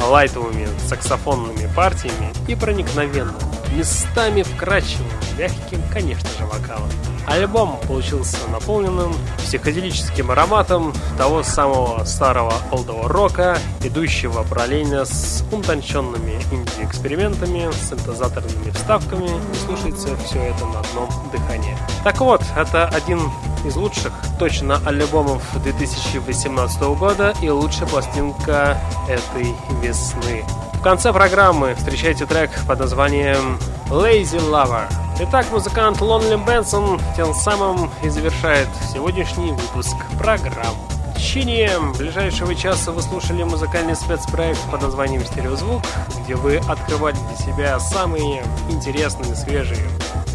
лайтовыми 0.00 0.68
саксофонными 0.88 1.68
партиями 1.74 2.32
и 2.48 2.54
проникновенным, 2.54 3.34
местами 3.72 4.42
вкрадчивым, 4.42 5.06
мягким, 5.38 5.82
конечно 5.92 6.28
же, 6.38 6.46
вокалом. 6.46 6.90
Альбом 7.26 7.80
получился 7.88 8.38
наполненным 8.52 9.12
психоделическим 9.38 10.30
ароматом 10.30 10.92
того 11.18 11.42
самого 11.42 12.04
старого 12.04 12.54
олдового 12.70 13.08
рока, 13.08 13.58
идущего 13.82 14.44
параллельно 14.44 15.04
с 15.04 15.44
утонченными 15.50 16.40
инди-экспериментами, 16.52 17.68
синтезаторными 17.72 18.70
вставками, 18.70 19.26
и 19.26 19.66
слушается 19.66 20.16
все 20.18 20.38
это 20.38 20.66
на 20.66 20.80
одном 20.80 21.08
дыхании. 21.32 21.76
Так 22.04 22.20
вот, 22.20 22.42
это 22.56 22.86
один 22.86 23.20
из 23.66 23.76
лучших 23.76 24.12
точно 24.38 24.80
альбомов 24.84 25.42
2018 25.62 26.80
года 26.98 27.34
и 27.42 27.50
лучшая 27.50 27.88
пластинка 27.88 28.78
этой 29.08 29.54
весны. 29.82 30.44
В 30.74 30.82
конце 30.82 31.12
программы 31.12 31.74
встречайте 31.74 32.26
трек 32.26 32.50
под 32.66 32.78
названием 32.78 33.58
Lazy 33.88 34.38
Lover. 34.38 34.84
Итак, 35.20 35.46
музыкант 35.50 36.00
Лонли 36.00 36.36
Бенсон 36.36 37.00
тем 37.16 37.34
самым 37.34 37.90
и 38.02 38.08
завершает 38.08 38.68
сегодняшний 38.92 39.52
выпуск 39.52 39.96
программы. 40.18 40.76
В 41.14 41.18
течение 41.18 41.72
ближайшего 41.98 42.54
часа 42.54 42.92
вы 42.92 43.00
слушали 43.00 43.42
музыкальный 43.42 43.96
спецпроект 43.96 44.60
под 44.70 44.82
названием 44.82 45.24
«Стереозвук», 45.24 45.82
где 46.22 46.34
вы 46.34 46.58
открывали 46.68 47.16
для 47.16 47.36
себя 47.36 47.80
самые 47.80 48.44
интересные, 48.68 49.34
свежие 49.34 49.88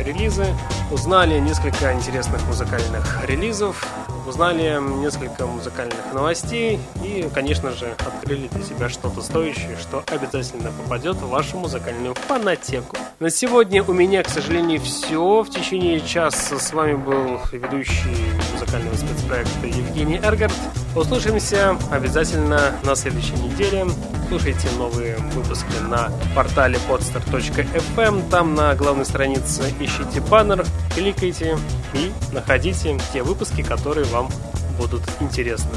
релизы, 0.04 0.48
узнали 0.92 1.40
несколько 1.40 1.94
интересных 1.94 2.46
музыкальных 2.48 3.26
релизов, 3.28 3.86
узнали 4.28 4.80
несколько 5.00 5.46
музыкальных 5.46 6.14
новостей 6.14 6.80
и, 7.04 7.30
конечно 7.34 7.72
же, 7.72 7.96
открыли 8.00 8.48
для 8.48 8.64
себя 8.64 8.90
что-то 8.90 9.22
стоящее, 9.22 9.78
что 9.80 10.04
обязательно 10.08 10.72
попадет 10.72 11.18
в 11.18 11.30
вашу 11.30 11.58
музыкальную 11.58 12.16
фанатеку. 12.16 12.98
На 13.20 13.30
сегодня 13.30 13.84
у 13.84 13.94
меня, 13.94 14.24
к 14.24 14.30
сожалению, 14.30 14.82
все. 14.82 15.44
В 15.44 15.50
течение 15.50 16.02
часа 16.02 16.58
с 16.60 16.74
вами 16.74 16.94
был 16.94 17.40
ведущий 17.52 18.18
музыкального 18.54 18.96
спецпроекта 18.96 19.68
Евгений 19.68 20.20
Эргард. 20.24 20.54
Услышимся 20.96 21.78
обязательно 21.92 22.74
на 22.84 22.96
следующей 22.96 23.36
неделе. 23.36 23.86
Слушайте 24.30 24.68
новые 24.78 25.11
выпуски 25.32 25.74
на 25.90 26.12
портале 26.36 26.80
podster.fm. 26.90 28.30
Там 28.30 28.56
на 28.56 28.76
главной 28.76 29.06
странице 29.06 29.74
ищите 29.80 30.22
баннер, 30.22 30.66
кликайте 30.94 31.58
и 31.94 32.12
находите 32.32 32.98
те 33.12 33.24
выпуски, 33.24 33.62
которые 33.62 34.06
вам 34.06 34.30
будут 34.78 35.02
интересны. 35.20 35.72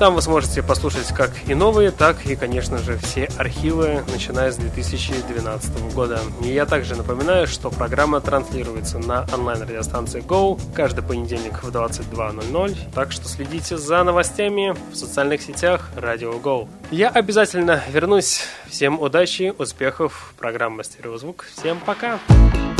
Там 0.00 0.14
вы 0.14 0.22
сможете 0.22 0.62
послушать 0.62 1.08
как 1.08 1.30
и 1.46 1.54
новые, 1.54 1.90
так 1.90 2.24
и, 2.24 2.34
конечно 2.34 2.78
же, 2.78 2.96
все 2.96 3.28
архивы, 3.36 4.02
начиная 4.10 4.50
с 4.50 4.56
2012 4.56 5.92
года. 5.92 6.20
И 6.42 6.48
я 6.48 6.64
также 6.64 6.96
напоминаю, 6.96 7.46
что 7.46 7.68
программа 7.68 8.22
транслируется 8.22 8.98
на 8.98 9.26
онлайн-радиостанции 9.34 10.22
Go 10.22 10.58
каждый 10.74 11.04
понедельник 11.04 11.62
в 11.62 11.68
22.00, 11.68 12.78
так 12.94 13.12
что 13.12 13.28
следите 13.28 13.76
за 13.76 14.02
новостями 14.02 14.74
в 14.90 14.96
социальных 14.96 15.42
сетях 15.42 15.90
Радио 15.94 16.32
Go. 16.32 16.66
Я 16.90 17.10
обязательно 17.10 17.82
вернусь. 17.92 18.40
Всем 18.70 18.98
удачи, 18.98 19.52
успехов. 19.58 20.32
Программа 20.38 20.82
«Стереозвук». 20.82 21.44
Всем 21.54 21.78
пока! 21.78 22.18
Пока! 22.26 22.79